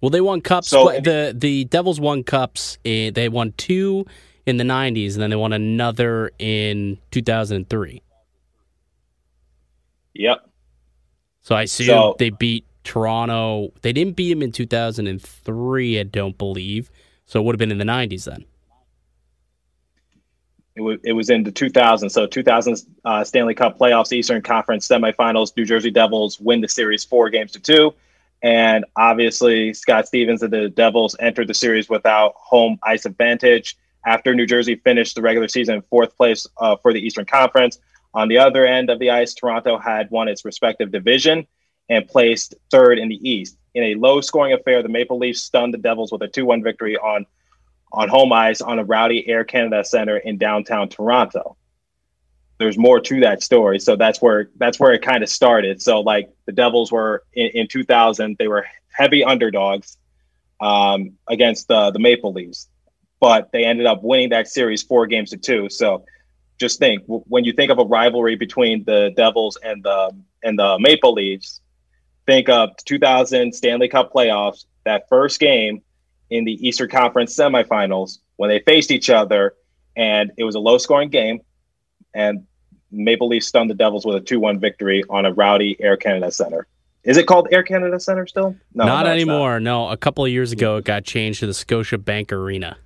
well, 0.01 0.11
they 0.11 0.21
won 0.21 0.41
cups. 0.41 0.69
So- 0.69 0.87
the 1.01 1.33
the 1.37 1.65
Devils 1.67 2.01
won 2.01 2.25
cups. 2.25 2.79
In, 2.83 3.15
they 3.15 3.29
won 3.29 3.53
two 3.57 4.05
in 4.47 4.57
the 4.57 4.65
'90s, 4.65 5.13
and 5.13 5.23
then 5.23 5.31
they 5.31 5.37
won 5.37 5.53
another 5.53 6.33
in 6.41 6.99
2003. 7.13 8.03
yep, 10.15 10.39
So 11.43 11.55
I 11.55 11.63
assume 11.63 11.87
So- 11.87 12.17
they 12.19 12.31
beat 12.31 12.67
Toronto. 12.85 13.73
They 13.83 13.93
didn't 13.93 14.17
beat 14.17 14.33
them 14.33 14.43
in 14.43 14.53
2003, 14.53 16.01
I 16.01 16.03
don't 16.03 16.37
believe. 16.39 16.91
So 17.27 17.41
it 17.41 17.45
would 17.45 17.55
have 17.55 17.59
been 17.59 17.73
in 17.73 17.79
the 17.79 17.85
90s 17.85 18.25
then. 18.25 18.45
it 20.75 20.81
was 20.81 20.99
it 21.05 21.13
was 21.13 21.31
in 21.31 21.43
the 21.43 21.53
2000s. 21.53 22.11
So 22.11 22.27
2000 22.27 22.83
uh, 23.05 23.25
Stanley 23.25 23.55
Cup 23.55 23.79
playoffs, 23.79 24.13
Eastern 24.13 24.43
Conference 24.43 24.89
semifinals. 24.89 25.57
New 25.57 25.65
Jersey 25.65 25.91
Devils 25.91 26.41
win 26.41 26.61
the 26.61 26.69
series 26.69 27.05
four 27.05 27.31
games 27.31 27.53
to 27.53 27.61
two, 27.61 27.95
and 28.43 28.85
obviously 28.97 29.75
Scott 29.75 30.07
Stevens 30.07 30.43
and 30.43 30.53
the 30.53 30.69
Devils 30.69 31.17
entered 31.21 31.49
the 31.49 31.55
series 31.55 31.89
without 31.89 32.35
home 32.37 32.79
ice 32.83 33.05
advantage. 33.05 33.77
After 34.05 34.35
New 34.35 34.47
Jersey 34.47 34.75
finished 34.75 35.15
the 35.15 35.23
regular 35.23 35.47
season 35.47 35.77
in 35.77 35.83
fourth 35.83 36.17
place 36.17 36.45
uh, 36.57 36.77
for 36.77 36.93
the 36.93 37.01
Eastern 37.01 37.25
Conference, 37.25 37.79
on 38.15 38.29
the 38.29 38.39
other 38.39 38.67
end 38.67 38.91
of 38.91 38.99
the 38.99 39.11
ice, 39.11 39.33
Toronto 39.33 39.79
had 39.79 40.11
won 40.11 40.27
its 40.27 40.45
respective 40.45 40.91
division 40.91 41.47
and 41.89 42.07
placed 42.07 42.55
third 42.71 42.99
in 42.99 43.09
the 43.09 43.29
East. 43.29 43.57
In 43.75 43.85
a 43.85 43.95
low-scoring 43.95 44.53
affair, 44.53 44.83
the 44.83 44.89
Maple 44.89 45.19
Leafs 45.19 45.41
stunned 45.43 45.73
the 45.73 45.79
Devils 45.79 46.13
with 46.13 46.23
a 46.23 46.29
2-1 46.29 46.63
victory 46.63 46.97
on 46.97 47.27
on 47.93 48.09
home 48.09 48.33
ice 48.33 48.61
on 48.61 48.79
a 48.79 48.85
rowdy 48.85 49.29
Air 49.29 49.45
Canada 49.45 49.85
Center 49.85 50.17
in 50.17 50.39
downtown 50.39 50.89
Toronto. 50.89 51.57
There's 52.59 52.79
more 52.79 53.01
to 53.01 53.21
that 53.21 53.43
story, 53.43 53.79
so 53.79 53.97
that's 53.97 54.23
where 54.23 54.49
that's 54.57 54.79
where 54.79 54.93
it 54.93 55.03
kind 55.03 55.23
of 55.23 55.29
started. 55.29 55.83
So 55.83 56.01
like 56.01 56.31
the 56.47 56.53
Devils 56.53 56.93
were 56.93 57.25
in, 57.35 57.49
in 57.55 57.69
2000, 57.69 58.37
they 58.39 58.49
were 58.49 58.67
heavy 58.91 59.25
underdogs 59.25 59.99
um, 60.61 61.13
against 61.29 61.69
the 61.69 61.91
the 61.91 61.99
Maple 61.99 62.33
Leafs, 62.33 62.69
but 63.21 63.51
they 63.53 63.65
ended 63.65 63.87
up 63.87 64.03
winning 64.03 64.31
that 64.31 64.49
series 64.49 64.83
four 64.83 65.07
games 65.07 65.31
to 65.31 65.37
two. 65.37 65.69
So 65.69 66.05
just 66.61 66.79
think 66.79 67.03
when 67.07 67.45
you 67.45 67.53
think 67.53 67.73
of 67.73 67.79
a 67.81 67.85
rivalry 67.85 68.37
between 68.37 68.85
the 68.85 69.13
Devils 69.17 69.59
and 69.65 69.83
the 69.83 70.15
and 70.45 70.57
the 70.57 70.79
Maple 70.79 71.15
Leafs, 71.15 71.61
think 72.27 72.49
of 72.49 72.71
2000 72.85 73.55
Stanley 73.55 73.89
Cup 73.89 74.13
playoffs. 74.13 74.65
That 74.85 75.09
first 75.09 75.39
game 75.39 75.83
in 76.31 76.45
the 76.45 76.67
Eastern 76.67 76.89
Conference 76.89 77.37
semifinals 77.37 78.19
when 78.37 78.49
they 78.49 78.59
faced 78.61 78.91
each 78.91 79.11
other, 79.11 79.55
and 79.97 80.33
it 80.37 80.45
was 80.45 80.55
a 80.55 80.59
low 80.59 80.79
scoring 80.79 81.11
game, 81.11 81.41
and 82.15 82.47
Maple 82.91 83.29
Leafs 83.29 83.47
stunned 83.47 83.71
the 83.71 83.75
Devils 83.75 84.05
with 84.05 84.17
a 84.17 84.21
2 84.21 84.41
1 84.41 84.59
victory 84.59 85.05
on 85.09 85.27
a 85.27 85.33
rowdy 85.33 85.77
Air 85.81 85.97
Canada 85.97 86.31
Center. 86.31 86.67
Is 87.05 87.17
it 87.17 87.27
called 87.27 87.49
Air 87.51 87.63
Canada 87.63 87.99
Center 87.99 88.27
still? 88.27 88.57
No, 88.75 88.85
not 88.85 89.07
anymore. 89.07 89.59
No, 89.59 89.89
a 89.89 89.97
couple 89.97 90.25
of 90.25 90.31
years 90.31 90.53
ago 90.53 90.77
it 90.77 90.85
got 90.85 91.05
changed 91.05 91.41
to 91.41 91.47
the 91.47 91.53
Scotiabank 91.53 92.31
Arena. 92.33 92.77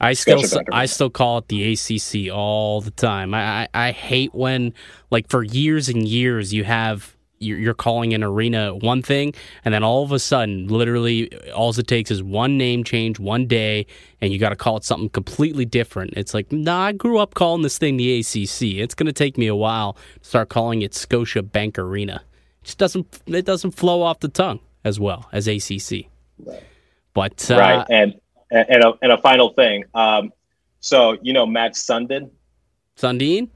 I 0.00 0.12
still 0.12 0.42
I 0.72 0.86
still 0.86 1.08
call 1.08 1.38
it 1.38 1.48
the 1.48 1.72
ACC 1.72 2.32
all 2.32 2.80
the 2.80 2.90
time. 2.90 3.32
I, 3.32 3.62
I 3.62 3.68
I 3.88 3.90
hate 3.92 4.34
when 4.34 4.74
like 5.10 5.30
for 5.30 5.42
years 5.42 5.88
and 5.88 6.06
years 6.06 6.52
you 6.52 6.64
have 6.64 7.15
you're, 7.38 7.58
you're 7.58 7.74
calling 7.74 8.14
an 8.14 8.22
arena 8.22 8.74
one 8.74 9.02
thing 9.02 9.34
and 9.64 9.74
then 9.74 9.82
all 9.82 10.02
of 10.02 10.12
a 10.12 10.18
sudden 10.18 10.66
literally 10.68 11.34
all 11.50 11.70
it 11.70 11.86
takes 11.86 12.10
is 12.10 12.22
one 12.22 12.56
name 12.56 12.84
change 12.84 13.18
one 13.18 13.46
day 13.46 13.86
and 14.20 14.32
you 14.32 14.38
got 14.38 14.50
to 14.50 14.56
call 14.56 14.76
it 14.76 14.84
something 14.84 15.08
completely 15.10 15.64
different. 15.64 16.14
It's 16.16 16.34
like 16.34 16.50
nah, 16.52 16.86
I 16.86 16.92
grew 16.92 17.18
up 17.18 17.34
calling 17.34 17.62
this 17.62 17.78
thing 17.78 17.96
the 17.96 18.20
ACC. 18.20 18.78
It's 18.80 18.94
going 18.94 19.06
to 19.06 19.12
take 19.12 19.36
me 19.36 19.46
a 19.46 19.56
while 19.56 19.94
to 20.20 20.28
start 20.28 20.48
calling 20.48 20.82
it 20.82 20.92
Scotiabank 20.92 21.78
Arena. 21.78 22.22
It 22.62 22.64
just 22.64 22.78
doesn't 22.78 23.20
it 23.26 23.44
doesn't 23.44 23.72
flow 23.72 24.02
off 24.02 24.20
the 24.20 24.28
tongue 24.28 24.60
as 24.84 24.98
well 25.00 25.28
as 25.32 25.48
ACC. 25.48 26.06
But 27.12 27.50
uh, 27.50 27.58
right. 27.58 27.86
And 27.90 28.20
and 28.50 28.66
and 28.68 28.84
a, 28.84 28.92
and 29.02 29.12
a 29.12 29.18
final 29.18 29.52
thing. 29.52 29.84
Um, 29.94 30.32
so 30.80 31.18
you 31.22 31.32
know 31.32 31.46
Matt 31.46 31.72
Sundin, 31.72 32.30
Sundin? 32.96 33.48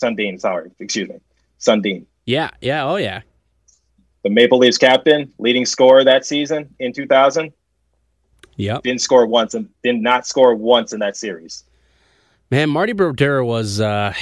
Sundin, 0.00 0.40
sorry, 0.40 0.70
excuse 0.78 1.08
me, 1.08 1.16
Sundin, 1.60 2.06
Yeah, 2.26 2.50
yeah, 2.60 2.84
oh 2.84 2.96
yeah. 2.96 3.22
the 4.22 4.30
Maple 4.30 4.58
Leafs 4.58 4.78
captain, 4.78 5.32
leading 5.38 5.66
scorer 5.66 6.04
that 6.04 6.24
season 6.24 6.72
in 6.78 6.92
2000, 6.92 7.52
Yeah, 8.56 8.78
didn't 8.82 9.00
score 9.00 9.26
once 9.26 9.54
and 9.54 9.68
did 9.82 9.96
not 10.00 10.26
score 10.26 10.54
once 10.54 10.92
in 10.92 11.00
that 11.00 11.16
series. 11.16 11.64
Man, 12.50 12.68
Marty 12.70 12.92
Brodeur 12.92 13.42
was 13.42 13.80
uh 13.80 14.12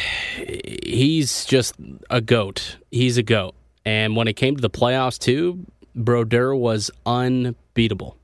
he's 0.84 1.44
just 1.44 1.74
a 2.10 2.20
goat. 2.20 2.76
He's 2.90 3.18
a 3.18 3.22
goat. 3.22 3.54
And 3.84 4.14
when 4.14 4.28
it 4.28 4.34
came 4.34 4.54
to 4.56 4.62
the 4.62 4.70
playoffs 4.70 5.18
too, 5.18 5.66
Brodeur 5.94 6.54
was 6.54 6.90
unbeatable. 7.04 8.16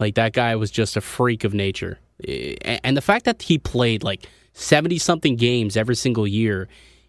Like 0.00 0.16
that 0.16 0.32
guy 0.32 0.56
was 0.56 0.70
just 0.70 0.96
a 0.96 1.00
freak 1.00 1.44
of 1.44 1.54
nature. 1.54 1.98
Eh, 2.26 2.78
And 2.82 2.96
the 2.96 3.00
fact 3.00 3.24
that 3.26 3.42
he 3.42 3.58
played 3.58 4.02
like 4.02 4.28
70 4.54 4.98
something 4.98 5.36
games 5.36 5.76
every 5.76 5.94
single 5.94 6.26
year 6.26 6.68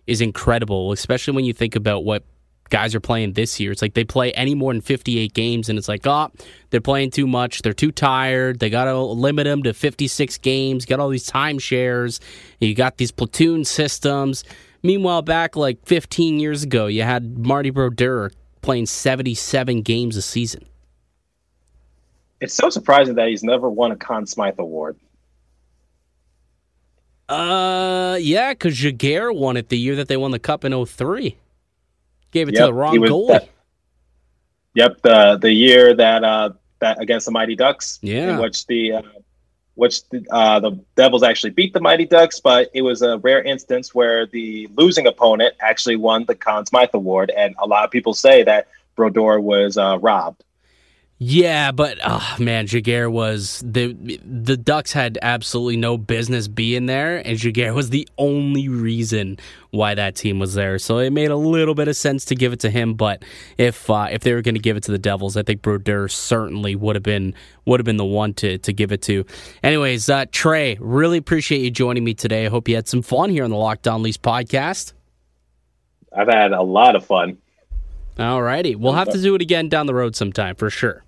is 0.10 0.22
incredible, 0.22 0.92
especially 0.92 1.36
when 1.36 1.46
you 1.46 1.54
think 1.54 1.76
about 1.76 2.04
what 2.04 2.24
guys 2.70 2.96
are 2.96 3.00
playing 3.00 3.34
this 3.34 3.60
year. 3.60 3.72
It's 3.72 3.82
like 3.82 3.94
they 3.94 4.04
play 4.04 4.32
any 4.34 4.56
more 4.56 4.74
than 4.74 4.82
58 4.82 5.34
games, 5.34 5.70
and 5.70 5.78
it's 5.78 5.88
like, 5.88 6.06
oh, 6.06 6.32
they're 6.70 6.82
playing 6.82 7.12
too 7.12 7.28
much. 7.28 7.62
They're 7.62 7.74
too 7.74 7.92
tired. 7.92 8.60
They 8.60 8.70
got 8.70 8.86
to 8.86 8.98
limit 8.98 9.46
them 9.46 9.64
to 9.64 9.74
56 9.74 10.38
games. 10.40 10.86
Got 10.86 11.00
all 11.00 11.10
these 11.10 11.30
timeshares. 11.30 12.20
You 12.60 12.74
got 12.76 12.98
these 12.98 13.12
platoon 13.12 13.66
systems. 13.66 14.44
Meanwhile, 14.82 15.24
back 15.24 15.56
like 15.56 15.86
15 15.86 16.40
years 16.40 16.64
ago, 16.64 16.88
you 16.88 17.04
had 17.04 17.38
Marty 17.38 17.70
Brodeur 17.70 18.32
playing 18.62 18.86
77 18.86 19.82
games 19.82 20.16
a 20.16 20.22
season. 20.22 20.64
It's 22.42 22.54
so 22.54 22.70
surprising 22.70 23.16
that 23.16 23.28
he's 23.28 23.44
never 23.44 23.70
won 23.70 23.92
a 23.92 23.98
Conn 23.98 24.26
Smythe 24.26 24.60
Award. 24.60 24.98
Uh, 27.30 28.18
yeah, 28.20 28.52
because 28.52 28.76
Giguere 28.76 29.36
won 29.36 29.56
it 29.58 29.70
the 29.70 29.78
year 29.78 29.96
that 29.98 30.08
they 30.08 30.18
won 30.18 30.32
the 30.32 30.40
Cup 30.40 30.66
in 30.66 30.74
03. 30.86 31.36
Gave 32.32 32.50
it 32.50 32.54
to 32.54 32.64
the 32.66 32.74
wrong 32.74 32.96
goalie. 33.10 33.28
that- 33.30 33.50
Yep, 34.76 35.02
the 35.02 35.38
the 35.42 35.52
year 35.52 35.94
that 35.96 36.24
uh 36.24 36.52
that 36.80 37.02
against 37.02 37.26
the 37.26 37.32
Mighty 37.32 37.56
Ducks, 37.56 38.00
Yeah. 38.02 38.36
in 38.36 38.40
which 38.42 38.66
the 38.68 38.94
uh, 38.94 39.02
which 39.76 40.08
the, 40.10 40.26
uh, 40.32 40.60
the 40.60 40.72
Devils 40.96 41.24
actually 41.24 41.50
beat 41.52 41.74
the 41.74 41.80
Mighty 41.82 42.06
Ducks, 42.06 42.40
but 42.40 42.70
it 42.74 42.82
was 42.84 43.02
a 43.02 43.18
rare 43.18 43.42
instance 43.42 43.96
where 43.96 44.26
the 44.28 44.68
losing 44.76 45.08
opponent 45.08 45.56
actually 45.60 45.96
won 45.96 46.26
the 46.26 46.36
Conn 46.36 46.66
Smythe 46.66 46.90
Award, 46.94 47.32
and 47.36 47.56
a 47.60 47.66
lot 47.66 47.84
of 47.84 47.92
people 47.92 48.14
say 48.14 48.44
that 48.44 48.68
Brodeur 48.96 49.40
was 49.40 49.78
uh, 49.78 49.98
robbed. 50.00 50.44
Yeah, 51.22 51.74
but 51.74 51.98
oh 52.02 52.38
man, 52.40 52.66
Giguere 52.66 53.12
was 53.12 53.62
the 53.66 53.92
the 54.26 54.56
Ducks 54.56 54.94
had 54.94 55.20
absolutely 55.22 55.76
no 55.76 55.98
business 55.98 56.48
being 56.48 56.86
there, 56.86 57.18
and 57.18 57.38
Giguere 57.38 57.76
was 57.76 57.90
the 57.90 58.08
only 58.18 58.70
reason 58.70 59.38
why 59.72 59.96
that 59.96 60.16
team 60.16 60.40
was 60.40 60.54
there. 60.54 60.80
So 60.80 61.00
it 61.00 61.12
made 61.12 61.30
a 61.30 61.36
little 61.36 61.76
bit 61.76 61.90
of 61.90 61.98
sense 61.98 62.24
to 62.26 62.36
give 62.36 62.54
it 62.54 62.62
to 62.62 62.70
him. 62.70 62.94
But 62.94 63.24
if 63.58 63.90
uh, 63.90 64.08
if 64.10 64.22
they 64.22 64.34
were 64.34 64.42
going 64.42 64.56
to 64.56 64.62
give 64.62 64.78
it 64.78 64.84
to 64.84 64.94
the 64.94 64.98
Devils, 64.98 65.36
I 65.36 65.44
think 65.44 65.62
Brodeur 65.62 66.08
certainly 66.08 66.78
would 66.78 66.96
have 66.96 67.04
been 67.04 67.36
would 67.66 67.82
have 67.82 67.86
been 67.86 67.98
the 67.98 68.06
one 68.06 68.34
to 68.36 68.58
to 68.58 68.72
give 68.72 68.94
it 68.94 69.02
to. 69.02 69.26
Anyways, 69.62 70.08
uh, 70.08 70.26
Trey, 70.32 70.78
really 70.80 71.18
appreciate 71.18 71.60
you 71.60 71.70
joining 71.70 72.06
me 72.06 72.14
today. 72.14 72.46
I 72.46 72.50
hope 72.50 72.70
you 72.70 72.76
had 72.76 72.88
some 72.88 73.02
fun 73.02 73.30
here 73.30 73.44
on 73.44 73.50
the 73.50 73.58
Locked 73.58 73.90
On 73.90 74.02
Leafs 74.02 74.18
podcast. 74.18 74.94
I've 76.16 76.30
had 76.30 76.54
a 76.54 76.62
lot 76.62 76.96
of 76.96 77.06
fun. 77.06 77.40
All 78.18 78.42
righty, 78.42 78.76
we'll 78.76 78.94
have 78.94 79.10
to 79.10 79.22
do 79.22 79.36
it 79.36 79.42
again 79.42 79.68
down 79.68 79.86
the 79.86 79.94
road 79.94 80.16
sometime 80.16 80.56
for 80.56 80.70
sure. 80.70 81.04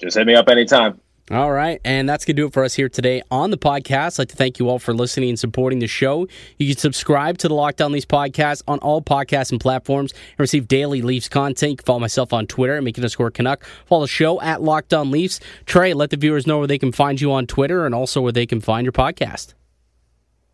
Just 0.00 0.16
hit 0.16 0.26
me 0.26 0.34
up 0.34 0.48
anytime. 0.48 1.00
All 1.28 1.50
right, 1.50 1.80
and 1.84 2.08
that's 2.08 2.24
going 2.24 2.36
to 2.36 2.42
do 2.42 2.46
it 2.46 2.52
for 2.52 2.62
us 2.62 2.74
here 2.74 2.88
today 2.88 3.20
on 3.32 3.50
the 3.50 3.58
podcast. 3.58 4.14
I'd 4.14 4.18
like 4.20 4.28
to 4.28 4.36
thank 4.36 4.60
you 4.60 4.68
all 4.68 4.78
for 4.78 4.94
listening 4.94 5.30
and 5.30 5.38
supporting 5.38 5.80
the 5.80 5.88
show. 5.88 6.28
You 6.56 6.68
can 6.68 6.76
subscribe 6.76 7.38
to 7.38 7.48
the 7.48 7.54
Locked 7.54 7.80
On 7.80 7.90
Leafs 7.90 8.06
podcast 8.06 8.62
on 8.68 8.78
all 8.78 9.02
podcasts 9.02 9.50
and 9.50 9.60
platforms 9.60 10.12
and 10.12 10.38
receive 10.38 10.68
daily 10.68 11.02
Leafs 11.02 11.28
content. 11.28 11.70
You 11.70 11.76
can 11.78 11.84
follow 11.84 11.98
myself 11.98 12.32
on 12.32 12.46
Twitter 12.46 12.76
at 12.76 12.84
Make 12.84 12.96
Score 13.08 13.32
Canuck. 13.32 13.64
Follow 13.86 14.02
the 14.02 14.08
show 14.08 14.40
at 14.40 14.62
Locked 14.62 14.94
On 14.94 15.10
Leafs. 15.10 15.40
Trey, 15.64 15.94
let 15.94 16.10
the 16.10 16.16
viewers 16.16 16.46
know 16.46 16.58
where 16.58 16.68
they 16.68 16.78
can 16.78 16.92
find 16.92 17.20
you 17.20 17.32
on 17.32 17.48
Twitter 17.48 17.86
and 17.86 17.92
also 17.92 18.20
where 18.20 18.30
they 18.30 18.46
can 18.46 18.60
find 18.60 18.84
your 18.84 18.92
podcast. 18.92 19.54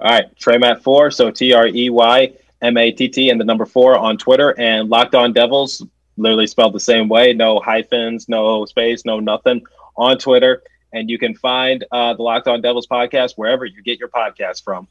All 0.00 0.10
right, 0.10 0.34
Trey 0.36 0.56
Matt 0.56 0.82
four, 0.82 1.10
so 1.10 1.30
T 1.30 1.52
R 1.52 1.66
E 1.66 1.90
Y 1.90 2.32
M 2.62 2.78
A 2.78 2.90
T 2.92 3.08
T 3.08 3.28
and 3.28 3.38
the 3.38 3.44
number 3.44 3.66
four 3.66 3.98
on 3.98 4.16
Twitter 4.16 4.58
and 4.58 4.88
Locked 4.88 5.14
On 5.14 5.34
Devils, 5.34 5.84
literally 6.16 6.46
spelled 6.46 6.74
the 6.74 6.80
same 6.80 7.08
way, 7.08 7.32
no 7.32 7.60
hyphens, 7.60 8.28
no 8.28 8.64
space, 8.64 9.04
no 9.04 9.20
nothing 9.20 9.62
on 9.96 10.18
Twitter. 10.18 10.62
And 10.92 11.08
you 11.08 11.18
can 11.18 11.34
find 11.34 11.84
uh, 11.90 12.14
the 12.14 12.22
Locked 12.22 12.48
On 12.48 12.60
Devils 12.60 12.86
podcast 12.86 13.32
wherever 13.36 13.64
you 13.64 13.82
get 13.82 13.98
your 13.98 14.08
podcast 14.08 14.62
from. 14.62 14.88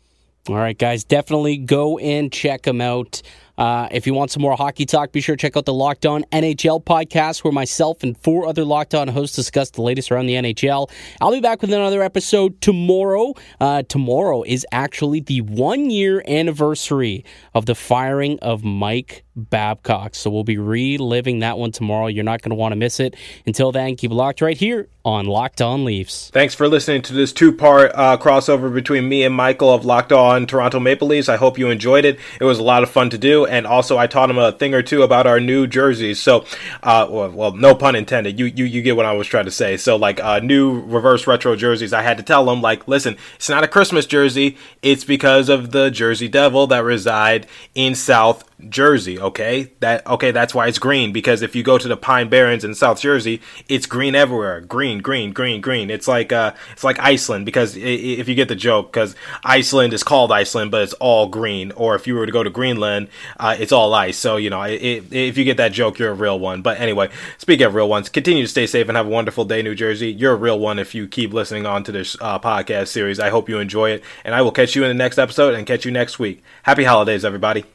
All 0.49 0.55
right, 0.55 0.77
guys, 0.77 1.03
definitely 1.03 1.57
go 1.57 1.99
and 1.99 2.31
check 2.31 2.63
them 2.63 2.81
out. 2.81 3.21
Uh, 3.59 3.87
if 3.91 4.07
you 4.07 4.13
want 4.15 4.31
some 4.31 4.41
more 4.41 4.55
hockey 4.55 4.87
talk, 4.87 5.11
be 5.11 5.21
sure 5.21 5.35
to 5.35 5.39
check 5.39 5.55
out 5.55 5.65
the 5.65 5.73
Locked 5.73 6.07
On 6.07 6.23
NHL 6.31 6.83
podcast, 6.83 7.43
where 7.43 7.53
myself 7.53 8.01
and 8.01 8.17
four 8.17 8.47
other 8.47 8.65
Locked 8.65 8.95
On 8.95 9.07
hosts 9.07 9.35
discuss 9.35 9.69
the 9.69 9.83
latest 9.83 10.11
around 10.11 10.25
the 10.25 10.33
NHL. 10.33 10.89
I'll 11.19 11.31
be 11.31 11.41
back 11.41 11.61
with 11.61 11.71
another 11.71 12.01
episode 12.01 12.59
tomorrow. 12.59 13.35
Uh, 13.59 13.83
tomorrow 13.83 14.41
is 14.41 14.65
actually 14.71 15.19
the 15.19 15.41
one 15.41 15.91
year 15.91 16.23
anniversary 16.27 17.23
of 17.53 17.67
the 17.67 17.75
firing 17.75 18.39
of 18.39 18.63
Mike 18.63 19.23
Babcock. 19.35 20.15
So 20.15 20.29
we'll 20.29 20.43
be 20.43 20.57
reliving 20.57 21.39
that 21.39 21.57
one 21.57 21.71
tomorrow. 21.71 22.07
You're 22.07 22.23
not 22.23 22.41
going 22.41 22.49
to 22.49 22.55
want 22.55 22.73
to 22.73 22.75
miss 22.75 22.99
it. 22.99 23.15
Until 23.45 23.71
then, 23.71 23.95
keep 23.95 24.11
locked 24.11 24.41
right 24.41 24.57
here 24.57 24.89
on 25.03 25.25
Locked 25.25 25.61
On 25.61 25.83
Leafs. 25.83 26.29
Thanks 26.29 26.53
for 26.53 26.67
listening 26.67 27.01
to 27.03 27.13
this 27.13 27.33
two 27.33 27.51
part 27.51 27.91
uh, 27.95 28.17
crossover 28.17 28.71
between 28.71 29.09
me 29.09 29.23
and 29.23 29.33
Michael 29.33 29.73
of 29.73 29.83
Locked 29.83 30.11
On 30.11 30.45
Toronto 30.45 30.79
Maple 30.79 31.07
Leafs. 31.07 31.27
I 31.27 31.37
hope 31.37 31.57
you 31.57 31.69
enjoyed 31.69 32.05
it. 32.05 32.19
It 32.39 32.43
was 32.43 32.59
a 32.59 32.63
lot 32.63 32.83
of 32.83 32.89
fun 32.89 33.09
to 33.09 33.17
do. 33.17 33.45
And 33.45 33.65
also, 33.65 33.97
I 33.97 34.07
taught 34.07 34.29
him 34.29 34.37
a 34.37 34.51
thing 34.51 34.73
or 34.73 34.83
two 34.83 35.01
about 35.01 35.25
our 35.25 35.39
new 35.39 35.65
jerseys. 35.65 36.19
So, 36.19 36.45
uh, 36.83 37.07
well, 37.09 37.53
no 37.53 37.73
pun 37.73 37.95
intended. 37.95 38.39
You, 38.39 38.45
you, 38.45 38.65
you 38.65 38.81
get 38.81 38.95
what 38.95 39.05
I 39.05 39.13
was 39.13 39.27
trying 39.27 39.45
to 39.45 39.51
say. 39.51 39.77
So, 39.77 39.95
like, 39.95 40.19
uh, 40.19 40.39
new 40.39 40.81
reverse 40.81 41.25
retro 41.25 41.55
jerseys, 41.55 41.93
I 41.93 42.03
had 42.03 42.17
to 42.17 42.23
tell 42.23 42.49
him, 42.51 42.61
like, 42.61 42.87
listen, 42.87 43.17
it's 43.35 43.49
not 43.49 43.63
a 43.63 43.67
Christmas 43.67 44.05
jersey. 44.05 44.57
It's 44.81 45.03
because 45.03 45.49
of 45.49 45.71
the 45.71 45.89
Jersey 45.89 46.27
Devil 46.27 46.67
that 46.67 46.83
reside 46.83 47.47
in 47.73 47.95
South 47.95 48.43
Jersey, 48.69 49.19
okay? 49.19 49.71
That 49.79 50.05
okay, 50.07 50.31
that's 50.31 50.53
why 50.53 50.67
it's 50.67 50.79
green 50.79 51.11
because 51.11 51.41
if 51.41 51.55
you 51.55 51.63
go 51.63 51.77
to 51.77 51.87
the 51.87 51.97
Pine 51.97 52.29
Barrens 52.29 52.63
in 52.63 52.75
South 52.75 53.01
Jersey, 53.01 53.41
it's 53.67 53.85
green 53.85 54.15
everywhere. 54.15 54.61
Green, 54.61 54.99
green, 54.99 55.33
green, 55.33 55.61
green. 55.61 55.89
It's 55.89 56.07
like 56.07 56.31
uh 56.31 56.53
it's 56.71 56.83
like 56.83 56.99
Iceland 56.99 57.45
because 57.45 57.75
if 57.75 58.27
you 58.27 58.35
get 58.35 58.47
the 58.47 58.55
joke 58.55 58.93
cuz 58.93 59.15
Iceland 59.43 59.93
is 59.93 60.03
called 60.03 60.31
Iceland 60.31 60.71
but 60.71 60.83
it's 60.83 60.93
all 60.93 61.27
green 61.27 61.71
or 61.73 61.95
if 61.95 62.07
you 62.07 62.15
were 62.15 62.25
to 62.25 62.31
go 62.31 62.43
to 62.43 62.49
Greenland, 62.49 63.09
uh, 63.39 63.55
it's 63.59 63.71
all 63.71 63.93
ice. 63.93 64.17
So, 64.17 64.37
you 64.37 64.49
know, 64.49 64.63
if 64.63 65.37
you 65.37 65.43
get 65.43 65.57
that 65.57 65.71
joke, 65.71 65.99
you're 65.99 66.11
a 66.11 66.15
real 66.15 66.39
one. 66.39 66.61
But 66.61 66.79
anyway, 66.79 67.09
speaking 67.37 67.65
of 67.65 67.75
real 67.75 67.89
ones, 67.89 68.09
continue 68.09 68.43
to 68.43 68.49
stay 68.49 68.67
safe 68.67 68.87
and 68.87 68.97
have 68.97 69.07
a 69.07 69.09
wonderful 69.09 69.45
day, 69.45 69.61
New 69.61 69.75
Jersey. 69.75 70.11
You're 70.11 70.33
a 70.33 70.37
real 70.37 70.59
one 70.59 70.79
if 70.79 70.95
you 70.95 71.07
keep 71.07 71.33
listening 71.33 71.65
on 71.65 71.83
to 71.85 71.91
this 71.91 72.15
uh, 72.21 72.39
podcast 72.39 72.87
series. 72.87 73.19
I 73.19 73.29
hope 73.29 73.49
you 73.49 73.59
enjoy 73.59 73.91
it 73.91 74.03
and 74.23 74.35
I 74.35 74.41
will 74.41 74.51
catch 74.51 74.75
you 74.75 74.83
in 74.83 74.89
the 74.89 74.93
next 74.93 75.17
episode 75.17 75.53
and 75.53 75.67
catch 75.67 75.85
you 75.85 75.91
next 75.91 76.19
week. 76.19 76.43
Happy 76.63 76.83
holidays 76.83 77.25
everybody. 77.25 77.65